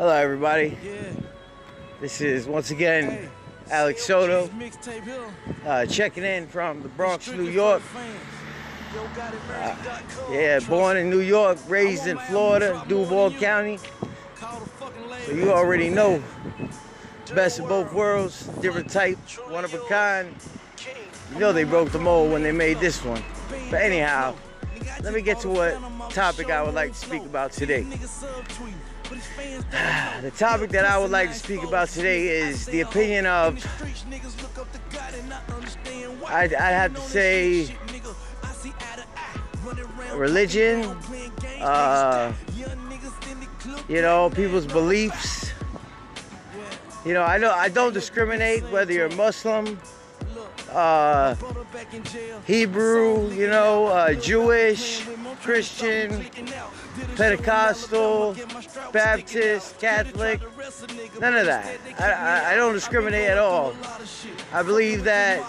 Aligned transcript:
Hello, 0.00 0.14
everybody. 0.14 0.78
This 2.00 2.22
is 2.22 2.46
once 2.46 2.70
again 2.70 3.28
Alex 3.70 4.02
Soto 4.02 4.48
uh, 5.66 5.84
checking 5.84 6.24
in 6.24 6.46
from 6.46 6.82
the 6.82 6.88
Bronx, 6.88 7.30
New 7.30 7.50
York. 7.50 7.82
Uh, 8.96 9.76
yeah, 10.30 10.58
born 10.60 10.96
in 10.96 11.10
New 11.10 11.20
York, 11.20 11.58
raised 11.68 12.06
in 12.06 12.16
Florida, 12.16 12.82
Duval 12.88 13.32
County. 13.32 13.78
So 15.26 15.32
you 15.32 15.52
already 15.52 15.90
know. 15.90 16.22
Best 17.34 17.58
of 17.58 17.68
both 17.68 17.92
worlds, 17.92 18.46
different 18.62 18.88
type, 18.88 19.18
one 19.50 19.66
of 19.66 19.74
a 19.74 19.80
kind. 19.80 20.34
You 21.34 21.40
know 21.40 21.52
they 21.52 21.64
broke 21.64 21.90
the 21.90 21.98
mold 21.98 22.32
when 22.32 22.42
they 22.42 22.52
made 22.52 22.80
this 22.80 23.04
one. 23.04 23.22
But 23.70 23.82
anyhow, 23.82 24.34
let 25.02 25.12
me 25.12 25.20
get 25.20 25.40
to 25.40 25.50
what 25.50 26.10
topic 26.10 26.50
I 26.50 26.62
would 26.62 26.72
like 26.72 26.92
to 26.92 26.98
speak 26.98 27.22
about 27.22 27.52
today. 27.52 27.86
The 30.22 30.30
topic 30.36 30.70
that 30.70 30.84
I 30.84 30.98
would 30.98 31.10
like 31.10 31.30
to 31.30 31.34
speak 31.34 31.62
about 31.64 31.88
today 31.88 32.28
is 32.28 32.66
the 32.66 32.82
opinion 32.82 33.26
of, 33.26 33.58
I'd, 36.26 36.54
I'd 36.54 36.72
have 36.72 36.94
to 36.94 37.00
say, 37.00 37.74
religion, 40.14 40.84
uh, 41.60 42.32
you 43.88 44.02
know, 44.02 44.30
people's 44.30 44.66
beliefs. 44.66 45.50
You 47.04 47.14
know, 47.14 47.22
I 47.22 47.38
know 47.38 47.50
I 47.50 47.68
don't 47.68 47.94
discriminate 47.94 48.62
whether 48.70 48.92
you're 48.92 49.08
Muslim, 49.10 49.80
uh, 50.70 51.34
Hebrew, 52.46 53.30
you 53.32 53.48
know, 53.48 53.86
uh, 53.86 54.12
Jewish, 54.14 55.04
Christian, 55.42 56.26
Pentecostal, 57.16 58.36
Baptist, 58.92 59.78
Catholic, 59.78 60.40
none 61.20 61.36
of 61.36 61.46
that. 61.46 61.78
I, 61.98 62.10
I, 62.12 62.52
I 62.52 62.56
don't 62.56 62.72
discriminate 62.72 63.28
at 63.28 63.38
all. 63.38 63.74
I 64.52 64.62
believe 64.62 65.04
that 65.04 65.44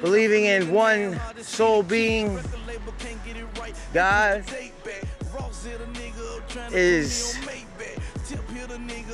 believing 0.00 0.44
in 0.44 0.70
one 0.70 1.20
soul 1.40 1.82
being, 1.82 2.38
God, 3.92 4.44
is, 6.72 7.38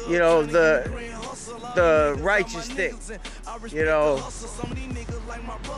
you 0.08 0.18
know, 0.18 0.42
the 0.42 0.90
the 1.74 2.16
righteous 2.20 2.68
thing. 2.68 2.98
You 3.70 3.84
know, 3.84 4.16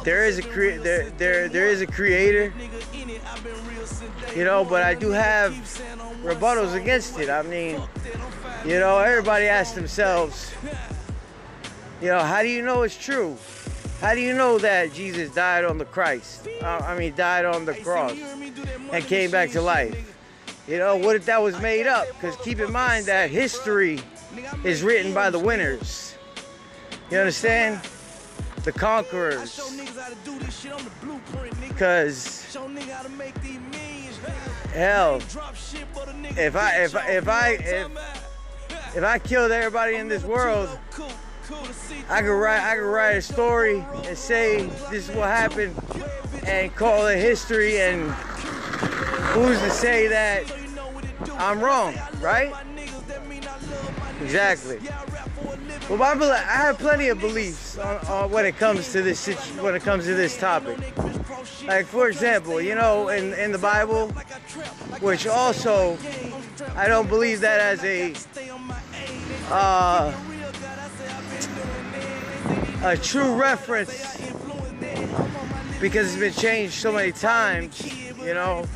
there 0.05 0.25
is 0.25 0.39
a 0.39 0.43
cre- 0.43 0.79
there 0.83 1.11
there 1.11 1.49
there 1.49 1.67
is 1.67 1.81
a 1.81 1.87
creator. 1.87 2.53
You 4.35 4.45
know, 4.45 4.65
but 4.65 4.83
I 4.83 4.95
do 4.95 5.11
have 5.11 5.53
rebuttals 6.23 6.75
against 6.75 7.19
it. 7.19 7.31
I 7.31 7.43
mean, 7.43 7.81
you 8.65 8.79
know, 8.81 8.99
everybody 8.99 9.47
asks 9.47 9.75
themselves, 9.75 10.53
you 12.01 12.09
know, 12.09 12.21
how 12.21 12.43
do 12.43 12.49
you 12.49 12.63
know 12.63 12.83
it's 12.83 12.97
true? 12.97 13.37
How 14.01 14.15
do 14.15 14.21
you 14.21 14.35
know 14.35 14.59
that 14.59 14.93
Jesus 14.93 15.35
died 15.35 15.65
on 15.65 15.79
the 15.79 15.87
Christ? 15.87 16.47
Uh, 16.63 16.67
I 16.67 16.99
mean, 16.99 17.15
died 17.15 17.45
on 17.45 17.65
the 17.65 17.75
cross 17.75 18.13
and 18.93 19.05
came 19.07 19.31
back 19.31 19.51
to 19.53 19.63
life? 19.63 20.15
You 20.69 20.79
know, 20.79 20.97
what 20.97 21.17
if 21.17 21.27
that 21.27 21.41
was 21.43 21.59
made 21.61 21.87
up? 21.87 22.07
Because 22.09 22.37
keep 22.37 22.61
in 22.61 22.73
mind 22.73 23.07
that 23.07 23.31
history 23.31 24.01
is 24.65 24.83
written 24.83 25.15
by 25.15 25.31
the 25.31 25.39
winners. 25.39 26.06
You 27.11 27.19
understand? 27.19 27.81
The 28.65 28.73
conquerors. 28.73 29.61
Because 31.69 32.57
hell, 34.73 35.17
if 36.37 36.57
I 36.57 36.83
if 36.83 36.97
I 36.97 37.11
if 37.11 37.29
I 37.29 37.49
if, 37.51 38.97
if 38.97 39.05
I 39.05 39.19
killed 39.21 39.53
everybody 39.53 39.95
in 39.95 40.09
this 40.09 40.25
world, 40.25 40.69
I 42.09 42.23
could 42.23 42.33
write 42.33 42.61
I 42.61 42.75
could 42.75 42.91
write 42.91 43.17
a 43.17 43.23
story 43.23 43.85
and 44.05 44.19
say 44.19 44.67
this 44.91 45.09
is 45.09 45.15
what 45.15 45.29
happened 45.29 45.77
and 46.45 46.75
call 46.75 47.07
it 47.07 47.19
history 47.19 47.81
and 47.81 48.11
who's 49.33 49.61
to 49.61 49.71
say 49.71 50.09
that 50.09 50.45
I'm 51.39 51.61
wrong, 51.61 51.95
right? 52.21 52.53
Exactly. 54.21 54.81
Well, 55.89 55.99
my, 55.99 56.15
I 56.31 56.67
have 56.67 56.79
plenty 56.79 57.09
of 57.09 57.21
beliefs 57.21 57.79
on, 57.79 57.99
on 58.09 58.31
when 58.33 58.45
it 58.45 58.57
comes 58.57 58.91
to 58.91 59.03
this 59.03 59.29
when 59.61 59.77
it 59.77 59.83
comes 59.83 60.05
to 60.07 60.15
this 60.15 60.37
topic. 60.37 60.79
Like 61.65 61.87
for 61.87 62.09
example, 62.09 62.61
you 62.61 62.75
know, 62.75 63.09
in 63.11 63.33
in 63.35 63.53
the 63.53 63.59
Bible, 63.59 64.09
which 64.99 65.29
also 65.29 65.97
I 66.75 66.89
don't 66.89 67.09
believe 67.09 67.41
that 67.43 67.61
as 67.61 67.85
a 67.85 68.15
uh, 69.49 70.13
a 72.83 72.97
true 72.97 73.37
reference 73.37 74.17
because 75.81 76.09
it's 76.09 76.21
been 76.21 76.33
changed 76.33 76.75
so 76.75 76.91
many 76.91 77.13
times. 77.13 77.81
You 78.19 78.35
know, 78.35 78.67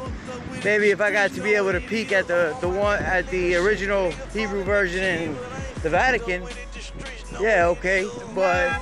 maybe 0.63 0.91
if 0.91 1.01
I 1.01 1.11
got 1.11 1.33
to 1.33 1.41
be 1.41 1.55
able 1.55 1.73
to 1.73 1.81
peek 1.81 2.13
at 2.13 2.29
the 2.29 2.57
the 2.61 2.69
one 2.69 3.03
at 3.03 3.27
the 3.31 3.57
original 3.57 4.13
Hebrew 4.33 4.63
version 4.63 5.03
in 5.03 5.35
the 5.83 5.91
Vatican, 5.91 6.47
yeah, 7.39 7.67
okay, 7.67 8.09
but 8.35 8.81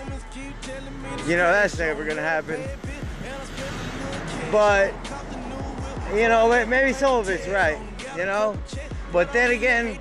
you 1.26 1.36
know 1.36 1.50
that's 1.52 1.78
never 1.78 2.04
gonna 2.04 2.22
happen. 2.22 2.62
But 4.50 4.94
you 6.14 6.28
know, 6.28 6.48
maybe 6.66 6.92
some 6.92 7.20
of 7.20 7.28
it's 7.28 7.46
right, 7.48 7.78
you 8.16 8.24
know. 8.24 8.56
But 9.12 9.32
then 9.32 9.50
again, 9.50 9.98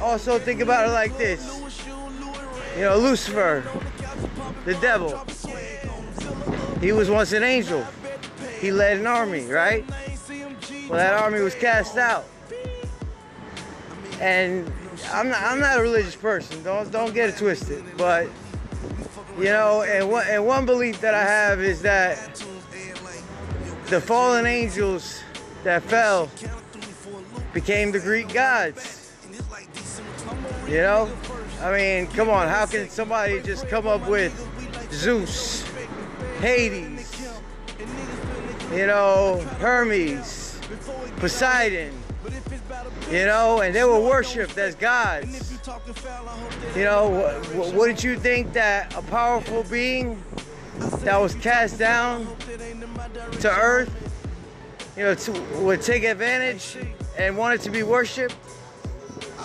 also 0.00 0.38
think 0.38 0.60
about 0.60 0.88
it 0.88 0.92
like 0.92 1.16
this. 1.18 1.60
You 2.76 2.82
know, 2.82 2.98
Lucifer, 2.98 3.64
the 4.64 4.74
devil. 4.74 5.24
He 6.80 6.92
was 6.92 7.08
once 7.08 7.32
an 7.32 7.42
angel. 7.42 7.86
He 8.60 8.70
led 8.70 8.98
an 8.98 9.06
army, 9.06 9.46
right? 9.46 9.84
Well, 10.88 10.98
that 10.98 11.14
army 11.14 11.40
was 11.40 11.54
cast 11.54 11.96
out. 11.96 12.26
And 14.20 14.70
I'm 15.12 15.28
not, 15.28 15.42
I'm 15.42 15.60
not 15.60 15.78
a 15.78 15.82
religious 15.82 16.16
person. 16.16 16.62
Don't 16.62 16.90
don't 16.90 17.14
get 17.14 17.30
it 17.30 17.36
twisted. 17.36 17.84
But 17.96 18.28
you 19.38 19.44
know, 19.44 19.82
and 19.82 20.10
one 20.10 20.26
and 20.28 20.46
one 20.46 20.66
belief 20.66 21.00
that 21.00 21.14
I 21.14 21.22
have 21.22 21.60
is 21.60 21.82
that 21.82 22.42
the 23.86 24.00
fallen 24.00 24.46
angels 24.46 25.20
that 25.64 25.82
fell 25.82 26.30
became 27.52 27.92
the 27.92 28.00
Greek 28.00 28.32
gods. 28.32 29.12
You 30.66 30.78
know, 30.78 31.10
I 31.60 31.72
mean, 31.76 32.06
come 32.08 32.28
on, 32.28 32.48
how 32.48 32.66
can 32.66 32.88
somebody 32.88 33.40
just 33.40 33.68
come 33.68 33.86
up 33.86 34.08
with 34.08 34.32
Zeus, 34.92 35.64
Hades, 36.40 37.28
you 38.72 38.86
know, 38.86 39.40
Hermes, 39.58 40.58
Poseidon, 41.16 41.92
you 43.10 43.24
know, 43.24 43.60
and 43.60 43.74
they 43.74 43.84
were 43.84 44.00
worshipped 44.00 44.58
as 44.58 44.74
gods. 44.74 45.58
You 46.74 46.84
know, 46.84 47.40
wouldn't 47.74 48.02
you 48.02 48.18
think 48.18 48.52
that 48.52 48.94
a 48.96 49.02
powerful 49.02 49.62
being 49.64 50.22
that 50.78 51.16
was 51.16 51.34
cast 51.36 51.78
down 51.78 52.26
to 53.40 53.50
earth, 53.50 53.90
you 54.96 55.04
know, 55.04 55.14
to, 55.14 55.32
would 55.62 55.82
take 55.82 56.04
advantage 56.04 56.76
and 57.16 57.36
wanted 57.36 57.60
to 57.62 57.70
be 57.70 57.82
worshipped? 57.82 58.36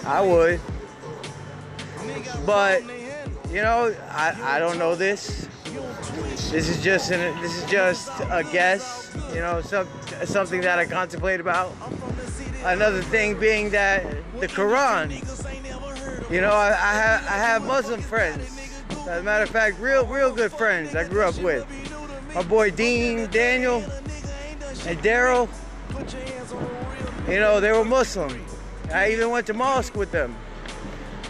I 0.06 0.22
would. 0.22 0.60
But, 2.46 2.84
you 3.50 3.62
know, 3.62 3.96
I, 4.10 4.56
I 4.56 4.60
don't 4.60 4.78
know 4.78 4.96
this. 4.96 5.48
This 6.50 6.68
is 6.68 6.84
just 6.84 7.12
an, 7.12 7.40
this 7.42 7.56
is 7.56 7.70
just 7.70 8.10
a 8.20 8.44
guess, 8.52 9.16
you 9.34 9.40
know, 9.40 9.62
some, 9.62 9.88
something 10.26 10.62
that 10.62 10.80
I 10.80 10.86
contemplate 10.86 11.40
about. 11.40 11.72
Another 12.64 13.02
thing 13.02 13.40
being 13.40 13.72
that 13.72 14.04
the 14.40 14.48
Quran, 14.48 15.10
you 16.30 16.42
know, 16.42 16.52
I, 16.52 16.68
I, 16.68 16.94
have, 16.94 17.26
I 17.26 17.38
have 17.38 17.66
Muslim 17.66 18.02
friends. 18.02 18.60
As 19.08 19.20
a 19.20 19.24
matter 19.24 19.44
of 19.44 19.50
fact, 19.50 19.80
real 19.80 20.06
real 20.06 20.32
good 20.32 20.52
friends 20.52 20.96
I 20.96 21.08
grew 21.08 21.24
up 21.24 21.38
with. 21.40 21.66
My 22.36 22.44
boy 22.44 22.70
Dean, 22.72 23.28
Daniel, 23.32 23.78
and 24.86 25.00
Daryl. 25.00 25.50
You 27.28 27.40
know, 27.40 27.60
they 27.60 27.72
were 27.72 27.84
Muslim. 27.84 28.46
I 28.94 29.12
even 29.12 29.32
went 29.32 29.48
to 29.48 29.54
mosque 29.54 29.96
with 29.96 30.12
them, 30.12 30.36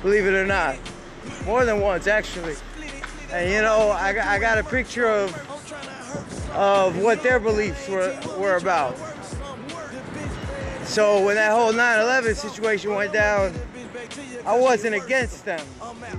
believe 0.02 0.26
it 0.26 0.34
or 0.34 0.46
not. 0.46 0.78
More 1.46 1.64
than 1.66 1.80
once, 1.80 2.08
actually. 2.08 2.56
And 3.32 3.50
you 3.50 3.62
know, 3.62 3.90
I, 3.90 4.36
I 4.36 4.40
got 4.40 4.58
a 4.58 4.64
picture 4.64 5.08
of 5.08 5.34
of 6.54 6.98
what 6.98 7.24
their 7.24 7.40
beliefs 7.40 7.88
were, 7.88 8.20
were 8.38 8.58
about. 8.58 8.98
So 10.92 11.24
when 11.24 11.36
that 11.36 11.54
whole 11.54 11.72
9-11 11.72 12.36
situation 12.36 12.94
went 12.94 13.14
down, 13.14 13.56
I 14.46 14.60
wasn't 14.60 14.94
against 14.94 15.46
them. 15.46 15.66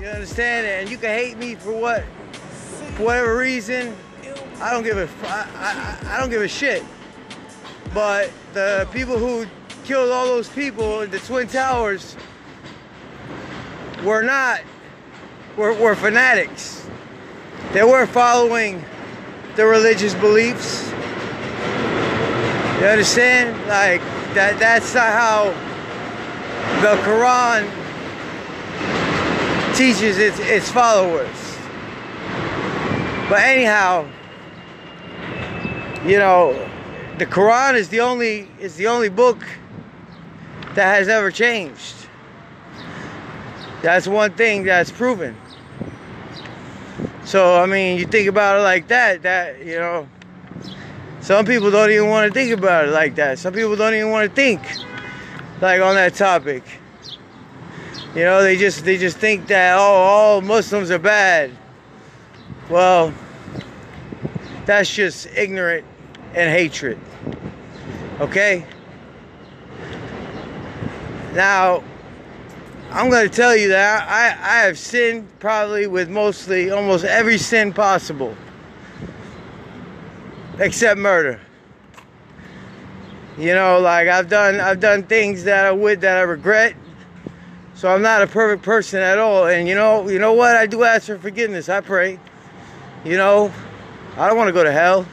You 0.01 0.07
understand? 0.07 0.67
And 0.67 0.89
you 0.89 0.97
can 0.97 1.11
hate 1.11 1.37
me 1.37 1.57
for 1.57 1.73
what, 1.73 2.05
for 2.95 3.03
whatever 3.03 3.37
reason. 3.37 3.95
I 4.63 4.71
don't 4.71 4.83
give 4.83 4.97
a, 4.97 5.11
I, 5.29 5.47
I, 5.57 6.17
I 6.17 6.21
don't 6.21 6.31
give 6.31 6.41
a 6.41 6.49
shit. 6.49 6.83
But 7.93 8.31
the 8.55 8.89
people 8.95 9.19
who 9.19 9.45
killed 9.85 10.11
all 10.11 10.25
those 10.25 10.49
people 10.49 11.03
in 11.03 11.11
the 11.11 11.19
Twin 11.19 11.49
Towers, 11.49 12.17
were 14.03 14.23
not 14.23 14.63
were, 15.59 15.75
were 15.75 15.95
fanatics. 15.95 16.89
They 17.73 17.85
were 17.85 18.07
following 18.07 18.83
the 19.55 19.67
religious 19.67 20.15
beliefs. 20.15 20.91
You 22.81 22.89
understand? 22.89 23.69
Like 23.69 24.01
that 24.35 24.59
that's 24.59 24.95
not 24.95 25.13
how 25.13 25.51
the 26.81 26.97
Quran 27.03 27.69
teaches 29.77 30.19
its 30.19 30.39
its 30.41 30.71
followers. 30.71 31.57
But 33.29 33.41
anyhow, 33.41 34.07
you 36.05 36.19
know, 36.19 36.53
the 37.19 37.27
Quran 37.27 37.75
is 37.75 37.89
the 37.89 38.01
only 38.01 38.49
is 38.61 38.77
the 38.77 38.87
only 38.87 39.09
book 39.09 39.45
that 40.75 40.95
has 40.97 41.09
ever 41.09 41.31
changed. 41.31 41.95
That's 43.83 44.07
one 44.07 44.33
thing 44.33 44.65
that's 44.65 44.91
proven. 44.91 45.37
So 47.25 47.61
I 47.61 47.67
mean, 47.67 47.99
you 47.99 48.07
think 48.07 48.29
about 48.29 48.59
it 48.59 48.63
like 48.63 48.89
that. 48.89 49.23
That 49.23 49.65
you 49.65 49.79
know, 49.79 50.09
some 51.23 51.47
people 51.47 51.71
don't 51.71 51.91
even 51.91 52.09
want 52.09 52.29
to 52.29 52.35
think 52.35 52.53
about 52.53 52.89
it 52.89 52.91
like 52.91 53.15
that. 53.15 53.39
Some 53.39 53.55
people 53.55 53.77
don't 53.77 53.95
even 53.95 54.11
want 54.11 54.29
to 54.29 54.35
think 54.35 54.61
like 55.61 55.81
on 55.81 55.95
that 55.95 56.15
topic. 56.15 56.65
You 58.15 58.25
know, 58.25 58.43
they 58.43 58.59
just 58.59 58.85
they 58.85 58.99
just 58.99 59.17
think 59.17 59.47
that 59.47 59.77
oh, 59.79 59.81
all 59.81 60.41
Muslims 60.43 60.91
are 60.91 60.99
bad. 60.99 61.51
Well, 62.69 63.15
that's 64.67 64.95
just 64.95 65.27
ignorant 65.35 65.87
and 66.35 66.51
hatred. 66.51 66.99
Okay? 68.21 68.67
Now, 71.33 71.83
I'm 72.91 73.09
going 73.11 73.29
to 73.29 73.35
tell 73.35 73.57
you 73.57 73.69
that 73.69 74.09
I, 74.09 74.27
I 74.27 74.67
have 74.67 74.79
sinned 74.79 75.27
probably 75.39 75.87
with 75.87 76.11
mostly 76.11 76.71
almost 76.71 77.05
every 77.05 77.39
sin 77.39 77.73
possible, 77.73 78.37
except 80.63 80.99
murder. 80.99 81.41
You 83.39 83.55
know, 83.55 83.81
like 83.81 84.09
I've 84.09 84.29
done 84.29 84.61
I've 84.61 84.81
done 84.81 85.03
things 85.05 85.45
that 85.45 85.65
I 85.65 85.73
would 85.73 86.01
that 86.03 86.19
I 86.19 86.23
regret. 86.23 86.75
So 87.75 87.93
I'm 87.93 88.03
not 88.03 88.23
a 88.23 88.27
perfect 88.27 88.63
person 88.63 89.01
at 89.01 89.19
all. 89.19 89.47
And 89.47 89.67
you 89.67 89.75
know, 89.75 90.09
you 90.09 90.19
know 90.19 90.35
what? 90.35 90.57
I 90.57 90.67
do 90.67 90.85
ask 90.85 91.07
for 91.07 91.19
forgiveness. 91.19 91.69
I 91.69 91.81
pray. 91.81 92.19
You 93.05 93.17
know, 93.17 93.53
I 94.17 94.29
don't 94.29 94.37
want 94.37 94.49
to 94.49 94.53
go 94.53 94.63
to 94.63 94.73
hell. 94.73 95.07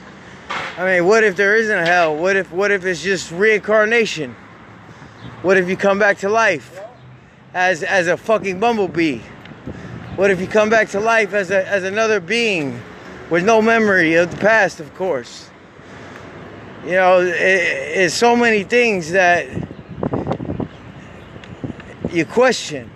I 0.78 0.86
mean, 0.86 1.07
what 1.07 1.24
if 1.24 1.36
there 1.36 1.56
isn't 1.56 1.78
a 1.78 1.86
hell? 1.86 2.16
What 2.16 2.36
if 2.36 2.52
what 2.52 2.72
if 2.72 2.86
it's 2.86 3.02
just 3.02 3.31
reincarnation? 3.31 4.36
What 5.42 5.57
if 5.57 5.69
you 5.69 5.78
come 5.78 6.00
back 6.00 6.19
to 6.19 6.30
life? 6.30 6.80
as 7.54 7.84
as 7.84 8.07
a 8.07 8.18
fucking 8.18 8.60
bumblebee? 8.60 9.19
What 10.16 10.31
if 10.31 10.42
you 10.42 10.48
come 10.48 10.69
back 10.69 10.90
to 10.90 11.00
life 11.00 11.34
as 11.34 11.52
a 11.52 11.68
as 11.68 11.84
another 11.84 12.19
being 12.19 12.81
with 13.30 13.46
no 13.46 13.62
memory 13.62 14.16
of 14.16 14.31
the 14.31 14.38
past, 14.38 14.80
of 14.80 14.94
course? 14.96 15.50
You 16.86 16.92
know, 16.92 17.22
it, 17.22 17.34
it's 17.34 18.16
so 18.16 18.36
many 18.36 18.64
things 18.64 19.12
that 19.12 19.48
you 22.12 22.26
question. 22.26 22.90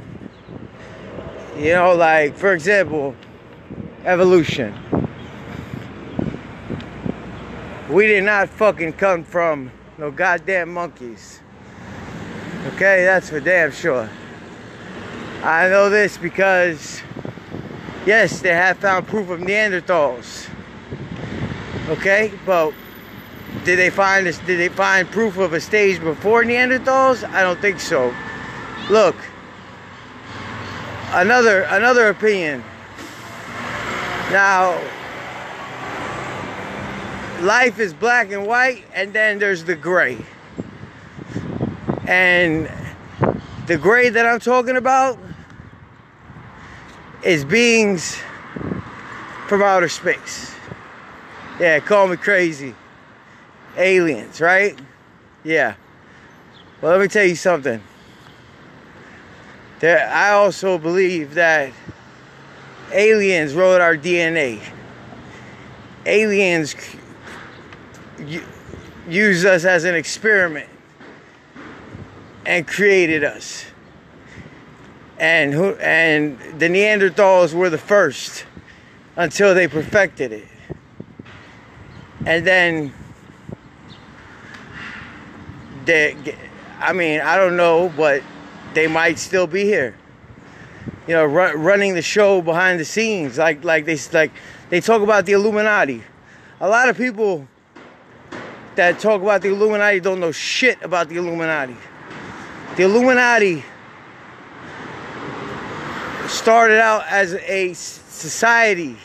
You 1.57 1.74
know, 1.74 1.95
like 1.95 2.35
for 2.35 2.53
example, 2.53 3.15
evolution. 4.06 4.74
We 7.89 8.07
did 8.07 8.24
not 8.24 8.50
fucking 8.50 8.94
come 8.94 9.24
from 9.24 9.69
no 9.97 10.09
goddamn 10.09 10.74
monkeys. 10.74 11.41
Okay, 12.74 13.03
that's 13.03 13.30
for 13.30 13.39
damn 13.39 13.71
sure. 13.71 14.09
I 15.44 15.68
know 15.68 15.89
this 15.89 16.18
because, 16.18 17.01
yes, 18.05 18.41
they 18.41 18.50
have 18.50 18.77
found 18.77 19.07
proof 19.07 19.29
of 19.29 19.39
Neanderthals. 19.39 20.50
Okay, 21.89 22.31
but 22.45 22.73
did 23.65 23.77
they 23.77 23.89
find 23.89 24.25
this? 24.25 24.38
Did 24.39 24.59
they 24.59 24.69
find 24.69 25.09
proof 25.09 25.38
of 25.38 25.53
a 25.53 25.59
stage 25.59 26.00
before 26.01 26.44
Neanderthals? 26.44 27.23
I 27.29 27.41
don't 27.41 27.59
think 27.59 27.79
so. 27.79 28.13
Look, 28.89 29.15
another 31.11 31.63
another 31.63 32.09
opinion. 32.09 32.63
Now, 34.31 34.81
life 37.41 37.79
is 37.79 37.94
black 37.94 38.31
and 38.31 38.47
white, 38.47 38.83
and 38.94 39.13
then 39.13 39.39
there's 39.39 39.63
the 39.63 39.75
gray. 39.75 40.17
And 42.07 42.69
the 43.67 43.77
gray 43.77 44.09
that 44.09 44.25
I'm 44.25 44.39
talking 44.39 44.75
about 44.75 45.19
is 47.23 47.45
beings 47.45 48.17
from 49.47 49.61
outer 49.61 49.89
space. 49.89 50.53
Yeah, 51.59 51.79
call 51.79 52.07
me 52.07 52.17
crazy. 52.17 52.75
Aliens, 53.77 54.41
right? 54.41 54.77
Yeah. 55.43 55.75
Well, 56.81 56.91
let 56.91 57.01
me 57.01 57.07
tell 57.07 57.25
you 57.25 57.35
something. 57.35 57.81
There, 59.79 60.09
I 60.09 60.31
also 60.31 60.77
believe 60.77 61.33
that 61.35 61.71
aliens 62.91 63.53
wrote 63.53 63.81
our 63.81 63.95
DNA. 63.95 64.61
Aliens 66.05 66.75
used 69.07 69.45
us 69.45 69.65
as 69.65 69.83
an 69.83 69.95
experiment 69.95 70.69
and 72.45 72.67
created 72.67 73.23
us 73.23 73.65
and 75.23 75.53
who 75.53 75.73
and 75.75 76.37
the 76.59 76.67
Neanderthals 76.67 77.53
were 77.53 77.69
the 77.69 77.77
first 77.77 78.45
until 79.15 79.55
they 79.55 79.69
perfected 79.69 80.33
it. 80.33 80.47
And 82.25 82.45
then 82.45 82.93
they 85.85 86.17
I 86.77 86.91
mean, 86.91 87.21
I 87.21 87.37
don't 87.37 87.55
know, 87.55 87.89
but 87.95 88.21
they 88.73 88.87
might 88.87 89.17
still 89.17 89.47
be 89.47 89.63
here. 89.63 89.95
You 91.07 91.13
know, 91.13 91.25
run, 91.25 91.57
running 91.57 91.95
the 91.95 92.01
show 92.01 92.41
behind 92.41 92.81
the 92.81 92.85
scenes 92.85 93.37
like 93.37 93.63
like 93.63 93.85
they 93.85 93.97
like 94.11 94.33
they 94.69 94.81
talk 94.81 95.01
about 95.01 95.25
the 95.25 95.31
Illuminati. 95.31 96.03
A 96.59 96.67
lot 96.67 96.89
of 96.89 96.97
people 96.97 97.47
that 98.75 98.99
talk 98.99 99.21
about 99.21 99.41
the 99.41 99.47
Illuminati 99.47 100.01
don't 100.01 100.19
know 100.19 100.33
shit 100.33 100.81
about 100.81 101.07
the 101.07 101.15
Illuminati. 101.15 101.77
The 102.75 102.83
Illuminati 102.83 103.63
started 106.33 106.80
out 106.80 107.06
as 107.07 107.35
a 107.35 107.73
society, 107.73 108.97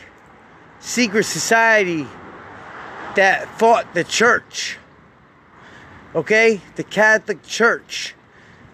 secret 0.79 1.23
society 1.23 2.07
that 3.15 3.47
fought 3.59 3.93
the 3.93 4.03
church. 4.03 4.77
Okay? 6.15 6.59
The 6.75 6.83
Catholic 6.83 7.43
Church. 7.43 8.15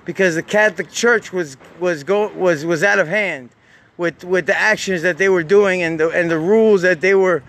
Because 0.06 0.36
the 0.36 0.44
Catholic 0.44 0.92
Church 0.92 1.34
was 1.34 1.58
was 1.80 2.04
go 2.04 2.28
was 2.30 2.64
was 2.64 2.84
out 2.84 3.00
of 3.00 3.08
hand 3.08 3.50
with 3.98 4.24
with 4.24 4.46
the 4.46 4.58
actions 4.58 5.02
that 5.02 5.18
they 5.18 5.30
were 5.30 5.44
doing 5.44 5.82
and 5.82 6.00
the 6.00 6.10
and 6.10 6.30
the 6.30 6.38
rules 6.38 6.84
that 6.84 7.02
they 7.02 7.16
were, 7.16 7.42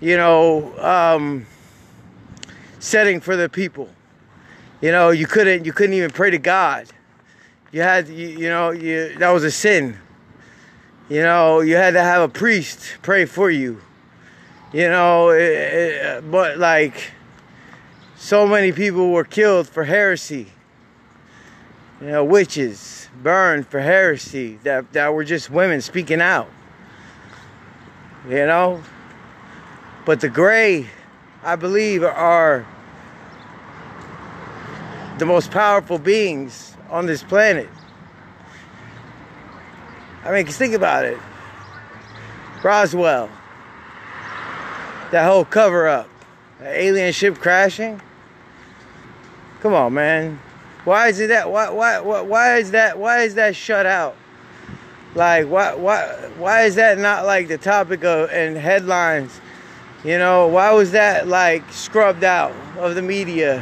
you 0.00 0.16
know, 0.16 0.78
um, 0.78 1.46
setting 2.80 3.18
for 3.18 3.34
the 3.34 3.48
people. 3.48 3.88
You 4.82 4.92
know, 4.92 5.08
you 5.08 5.26
couldn't 5.26 5.64
you 5.64 5.72
couldn't 5.72 5.94
even 5.94 6.10
pray 6.10 6.30
to 6.30 6.38
God. 6.38 6.86
You 7.72 7.80
had 7.80 8.08
you, 8.08 8.28
you 8.28 8.48
know, 8.50 8.72
you 8.72 9.16
that 9.18 9.30
was 9.30 9.42
a 9.44 9.50
sin. 9.50 9.98
You 11.08 11.22
know, 11.22 11.60
you 11.60 11.76
had 11.76 11.92
to 11.92 12.02
have 12.02 12.22
a 12.22 12.28
priest 12.28 12.98
pray 13.02 13.26
for 13.26 13.48
you. 13.48 13.80
You 14.72 14.88
know, 14.88 15.30
it, 15.30 15.40
it, 15.40 16.30
but 16.30 16.58
like, 16.58 17.12
so 18.16 18.46
many 18.46 18.72
people 18.72 19.12
were 19.12 19.24
killed 19.24 19.68
for 19.68 19.84
heresy. 19.84 20.48
You 22.00 22.08
know, 22.08 22.24
witches 22.24 23.08
burned 23.22 23.68
for 23.68 23.80
heresy 23.80 24.58
that, 24.64 24.92
that 24.94 25.14
were 25.14 25.24
just 25.24 25.48
women 25.48 25.80
speaking 25.80 26.20
out. 26.20 26.50
You 28.28 28.46
know? 28.46 28.82
But 30.04 30.20
the 30.20 30.28
gray, 30.28 30.88
I 31.44 31.54
believe, 31.54 32.02
are 32.02 32.66
the 35.18 35.26
most 35.26 35.52
powerful 35.52 35.98
beings 35.98 36.76
on 36.90 37.06
this 37.06 37.22
planet. 37.22 37.68
I 40.26 40.32
mean, 40.32 40.44
cause 40.44 40.56
think 40.56 40.74
about 40.74 41.04
it. 41.04 41.18
Roswell. 42.62 43.30
That 45.12 45.24
whole 45.24 45.44
cover 45.44 45.86
up. 45.86 46.08
alien 46.60 47.12
ship 47.12 47.38
crashing. 47.38 48.00
Come 49.60 49.72
on, 49.72 49.94
man. 49.94 50.40
Why 50.84 51.08
is 51.08 51.20
it 51.20 51.28
that 51.28 51.50
why 51.50 51.70
why 51.70 52.00
why 52.00 52.56
is 52.56 52.72
that 52.72 52.98
why 52.98 53.22
is 53.22 53.36
that 53.36 53.54
shut 53.54 53.86
out? 53.86 54.16
Like 55.14 55.46
why 55.46 55.74
why 55.74 56.06
why 56.38 56.62
is 56.62 56.74
that 56.74 56.98
not 56.98 57.24
like 57.24 57.46
the 57.46 57.58
topic 57.58 58.04
of 58.04 58.30
and 58.30 58.56
headlines? 58.56 59.40
You 60.04 60.18
know, 60.18 60.48
why 60.48 60.72
was 60.72 60.90
that 60.92 61.28
like 61.28 61.62
scrubbed 61.72 62.24
out 62.24 62.52
of 62.78 62.96
the 62.96 63.02
media 63.02 63.60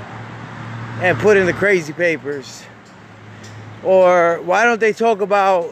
and 1.02 1.18
put 1.18 1.37
in 1.37 1.44
the 1.44 1.52
crazy 1.52 1.92
papers? 1.92 2.62
Or 3.83 4.40
why 4.42 4.64
don't 4.64 4.80
they 4.80 4.94
talk 4.94 5.21
about 5.21 5.71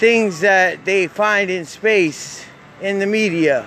things 0.00 0.40
that 0.40 0.86
they 0.86 1.06
find 1.06 1.50
in 1.50 1.66
space 1.66 2.46
in 2.80 2.98
the 2.98 3.06
media. 3.06 3.66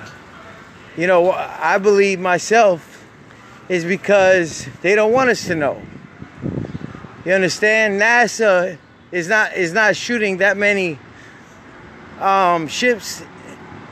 You 0.98 1.06
know, 1.06 1.32
I 1.32 1.78
believe 1.78 2.20
myself 2.20 3.06
is 3.70 3.86
because 3.86 4.68
they 4.82 4.96
don't 4.96 5.14
want 5.14 5.30
us 5.30 5.46
to 5.46 5.56
know. 5.56 5.82
You 7.24 7.34
understand? 7.34 8.02
NASA 8.02 8.78
is 9.12 9.30
not 9.30 9.54
is 9.54 9.74
not 9.74 9.96
shooting 9.96 10.38
that 10.38 10.58
many 10.58 10.98
um, 12.20 12.68
ships 12.68 13.24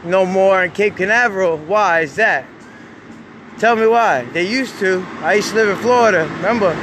no 0.03 0.25
more 0.25 0.63
in 0.63 0.71
Cape 0.71 0.97
Canaveral. 0.97 1.57
Why 1.57 2.01
is 2.01 2.15
that? 2.15 2.45
Tell 3.59 3.75
me 3.75 3.85
why. 3.85 4.25
They 4.33 4.47
used 4.47 4.79
to. 4.79 5.05
I 5.19 5.35
used 5.35 5.49
to 5.49 5.55
live 5.55 5.69
in 5.69 5.77
Florida, 5.77 6.27
remember? 6.37 6.73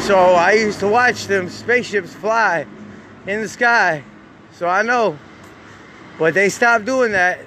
So 0.00 0.16
I 0.16 0.52
used 0.52 0.78
to 0.80 0.88
watch 0.88 1.26
them 1.26 1.48
spaceships 1.48 2.14
fly 2.14 2.66
in 3.26 3.40
the 3.40 3.48
sky. 3.48 4.04
So 4.56 4.66
I 4.66 4.80
know. 4.80 5.18
But 6.18 6.32
they 6.32 6.48
stopped 6.48 6.86
doing 6.86 7.12
that. 7.12 7.40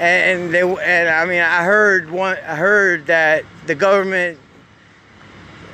And 0.00 0.52
they 0.52 0.62
and 0.62 1.08
I 1.08 1.24
mean 1.24 1.40
I 1.40 1.64
heard 1.64 2.10
one 2.10 2.36
I 2.38 2.56
heard 2.56 3.06
that 3.06 3.44
the 3.66 3.74
government 3.74 4.38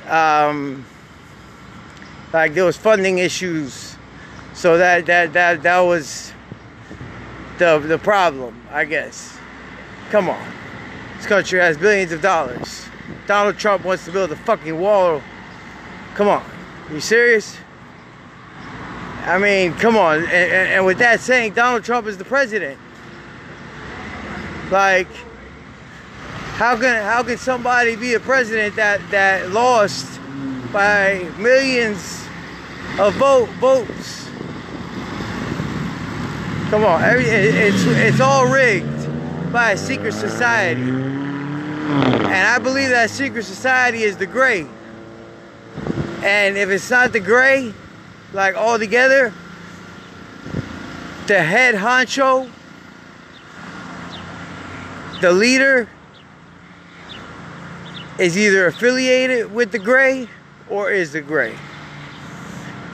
um 0.07 0.85
like 2.33 2.53
there 2.53 2.65
was 2.65 2.77
funding 2.77 3.17
issues. 3.17 3.95
So 4.53 4.77
that 4.77 5.07
that 5.07 5.33
that 5.33 5.63
that 5.63 5.79
was 5.79 6.31
the 7.57 7.79
the 7.79 7.97
problem, 7.97 8.61
I 8.71 8.85
guess. 8.85 9.37
Come 10.11 10.29
on. 10.29 10.53
This 11.17 11.25
country 11.25 11.59
has 11.59 11.77
billions 11.77 12.11
of 12.11 12.21
dollars. 12.21 12.85
Donald 13.25 13.57
Trump 13.57 13.85
wants 13.85 14.05
to 14.05 14.11
build 14.11 14.31
a 14.31 14.35
fucking 14.35 14.79
wall. 14.79 15.21
Come 16.13 16.27
on. 16.27 16.43
You 16.91 16.99
serious? 16.99 17.57
I 19.25 19.39
mean, 19.39 19.73
come 19.73 19.97
on. 19.97 20.19
And, 20.19 20.29
and, 20.29 20.85
with 20.85 20.99
that 20.99 21.19
saying, 21.19 21.53
Donald 21.53 21.83
Trump 21.83 22.05
is 22.05 22.17
the 22.17 22.25
president. 22.25 22.79
Like, 24.69 25.07
how 26.57 26.77
can 26.77 27.03
how 27.03 27.23
can 27.23 27.37
somebody 27.37 27.95
be 27.95 28.13
a 28.13 28.19
president 28.19 28.75
that 28.75 29.01
that 29.09 29.51
lost 29.51 30.19
by 30.71 31.27
millions 31.39 32.23
of 32.99 33.15
vote 33.15 33.49
votes? 33.59 34.29
Come 36.69 36.83
on, 36.83 37.03
every, 37.03 37.25
it's 37.25 37.83
it's 37.85 38.19
all 38.19 38.47
rigged 38.47 39.51
by 39.51 39.71
a 39.71 39.77
secret 39.77 40.13
society. 40.13 40.81
And 40.81 42.27
I 42.27 42.59
believe 42.59 42.89
that 42.89 43.09
secret 43.09 43.45
society 43.45 44.03
is 44.03 44.17
the 44.17 44.27
gray. 44.27 44.67
And 46.23 46.57
if 46.57 46.69
it's 46.69 46.89
not 46.89 47.11
the 47.11 47.19
gray, 47.19 47.73
like 48.33 48.55
all 48.55 48.77
together, 48.77 49.33
the 51.27 51.41
head 51.41 51.75
honcho, 51.75 52.49
the 55.21 55.31
leader, 55.31 55.87
is 58.19 58.37
either 58.37 58.67
affiliated 58.67 59.51
with 59.53 59.71
the 59.71 59.79
gray 59.79 60.27
or 60.69 60.91
is 60.91 61.13
the 61.13 61.21
gray. 61.21 61.55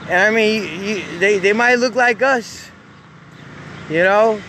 And 0.08 0.20
I 0.20 0.30
mean, 0.30 0.82
you, 0.82 1.18
they, 1.18 1.38
they 1.38 1.52
might 1.52 1.76
look 1.76 1.94
like 1.94 2.22
us, 2.22 2.70
you 3.88 4.02
know, 4.02 4.40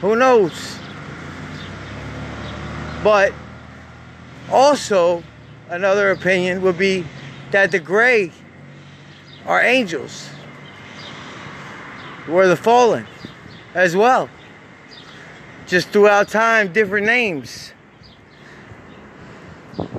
who 0.00 0.16
knows? 0.16 0.78
But 3.04 3.32
also, 4.50 5.22
another 5.68 6.10
opinion 6.10 6.62
would 6.62 6.76
be 6.76 7.06
that 7.52 7.70
the 7.70 7.78
gray 7.78 8.32
are 9.50 9.60
angels. 9.60 10.30
We're 12.28 12.46
the 12.46 12.54
fallen 12.54 13.08
as 13.74 13.96
well. 13.96 14.30
Just 15.66 15.88
throughout 15.88 16.28
time, 16.28 16.72
different 16.72 17.04
names. 17.04 17.72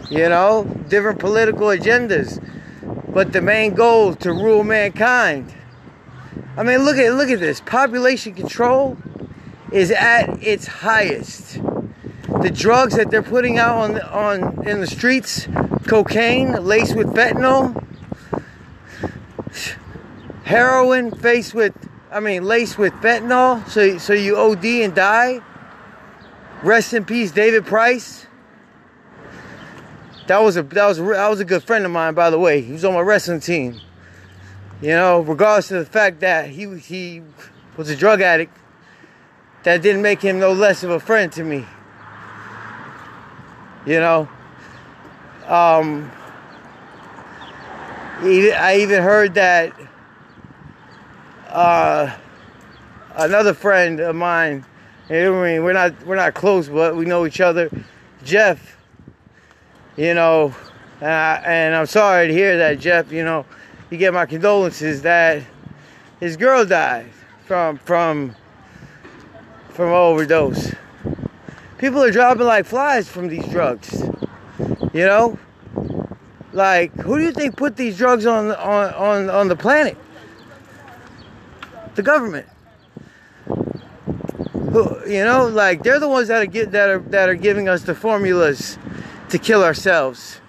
You 0.09 0.29
know, 0.29 0.63
different 0.87 1.19
political 1.19 1.67
agendas. 1.67 2.41
But 3.13 3.33
the 3.33 3.41
main 3.41 3.73
goal 3.73 4.15
to 4.15 4.31
rule 4.31 4.63
mankind. 4.63 5.53
I 6.55 6.63
mean, 6.63 6.85
look 6.85 6.95
at 6.95 7.13
look 7.15 7.29
at 7.29 7.41
this. 7.41 7.59
Population 7.59 8.33
control 8.33 8.97
is 9.73 9.91
at 9.91 10.41
its 10.41 10.65
highest 10.65 11.59
the 12.41 12.49
drugs 12.49 12.95
that 12.95 13.11
they're 13.11 13.21
putting 13.21 13.57
out 13.57 13.75
on 13.77 13.99
on 13.99 14.65
in 14.65 14.79
the 14.79 14.87
streets, 14.87 15.49
cocaine 15.87 16.53
laced 16.63 16.95
with 16.95 17.07
fentanyl, 17.07 17.85
heroin 20.51 21.11
faced 21.11 21.53
with, 21.53 21.73
I 22.11 22.19
mean, 22.19 22.43
laced 22.43 22.77
with 22.77 22.91
fentanyl, 22.95 23.67
so 23.69 23.97
so 23.97 24.13
you 24.13 24.35
OD 24.37 24.65
and 24.65 24.93
die. 24.93 25.39
Rest 26.61 26.93
in 26.93 27.05
peace, 27.05 27.31
David 27.31 27.65
Price. 27.65 28.27
That 30.27 30.39
was 30.39 30.57
a 30.57 30.63
that 30.63 30.85
was 30.85 30.97
that 30.97 31.29
was 31.29 31.39
a 31.39 31.45
good 31.45 31.63
friend 31.63 31.85
of 31.85 31.91
mine, 31.91 32.13
by 32.13 32.29
the 32.29 32.37
way. 32.37 32.61
He 32.61 32.73
was 32.73 32.83
on 32.85 32.93
my 32.93 32.99
wrestling 32.99 33.39
team. 33.39 33.79
You 34.81 34.89
know, 34.89 35.21
regardless 35.21 35.71
of 35.71 35.85
the 35.85 35.91
fact 35.91 36.19
that 36.19 36.49
he 36.49 36.77
he 36.77 37.21
was 37.77 37.89
a 37.89 37.95
drug 37.95 38.21
addict, 38.21 38.55
that 39.63 39.81
didn't 39.81 40.01
make 40.01 40.21
him 40.21 40.37
no 40.37 40.51
less 40.51 40.83
of 40.83 40.89
a 40.89 40.99
friend 40.99 41.31
to 41.31 41.43
me. 41.43 41.65
You 43.85 43.99
know, 43.99 44.29
um, 45.47 46.11
I 48.21 48.77
even 48.81 49.01
heard 49.01 49.33
that 49.35 49.73
uh, 51.51 52.15
another 53.15 53.53
friend 53.53 53.99
of 53.99 54.15
mine. 54.15 54.65
I 55.09 55.13
mean, 55.13 55.63
we're 55.63 55.73
not 55.73 56.05
we're 56.05 56.15
not 56.15 56.33
close, 56.33 56.69
but 56.69 56.95
we 56.95 57.05
know 57.05 57.25
each 57.25 57.41
other. 57.41 57.69
Jeff, 58.23 58.77
you 59.97 60.13
know, 60.13 60.55
and, 61.01 61.09
I, 61.09 61.43
and 61.45 61.75
I'm 61.75 61.85
sorry 61.85 62.27
to 62.27 62.33
hear 62.33 62.57
that, 62.59 62.79
Jeff. 62.79 63.11
You 63.11 63.23
know, 63.23 63.45
you 63.89 63.97
get 63.97 64.13
my 64.13 64.25
condolences 64.25 65.01
that 65.01 65.43
his 66.19 66.37
girl 66.37 66.65
died 66.65 67.09
from 67.45 67.77
from 67.77 68.35
from 69.69 69.89
overdose 69.89 70.73
people 71.81 72.03
are 72.03 72.11
dropping 72.11 72.45
like 72.45 72.65
flies 72.65 73.09
from 73.09 73.27
these 73.27 73.45
drugs. 73.47 74.03
You 74.93 75.05
know? 75.05 75.39
Like, 76.53 76.93
who 76.93 77.17
do 77.17 77.23
you 77.23 77.31
think 77.31 77.57
put 77.57 77.75
these 77.75 77.97
drugs 77.97 78.25
on 78.25 78.51
on 78.51 78.93
on, 78.93 79.29
on 79.29 79.47
the 79.47 79.55
planet? 79.55 79.97
The 81.95 82.03
government. 82.03 82.47
Who, 83.45 85.05
you 85.07 85.25
know, 85.25 85.47
like 85.47 85.83
they're 85.83 85.99
the 85.99 86.07
ones 86.07 86.29
that 86.29 86.41
are 86.41 86.45
get 86.45 86.71
that 86.71 86.89
are 86.89 86.99
that 86.99 87.27
are 87.27 87.35
giving 87.35 87.67
us 87.67 87.83
the 87.83 87.93
formulas 87.93 88.77
to 89.29 89.37
kill 89.37 89.63
ourselves. 89.63 90.39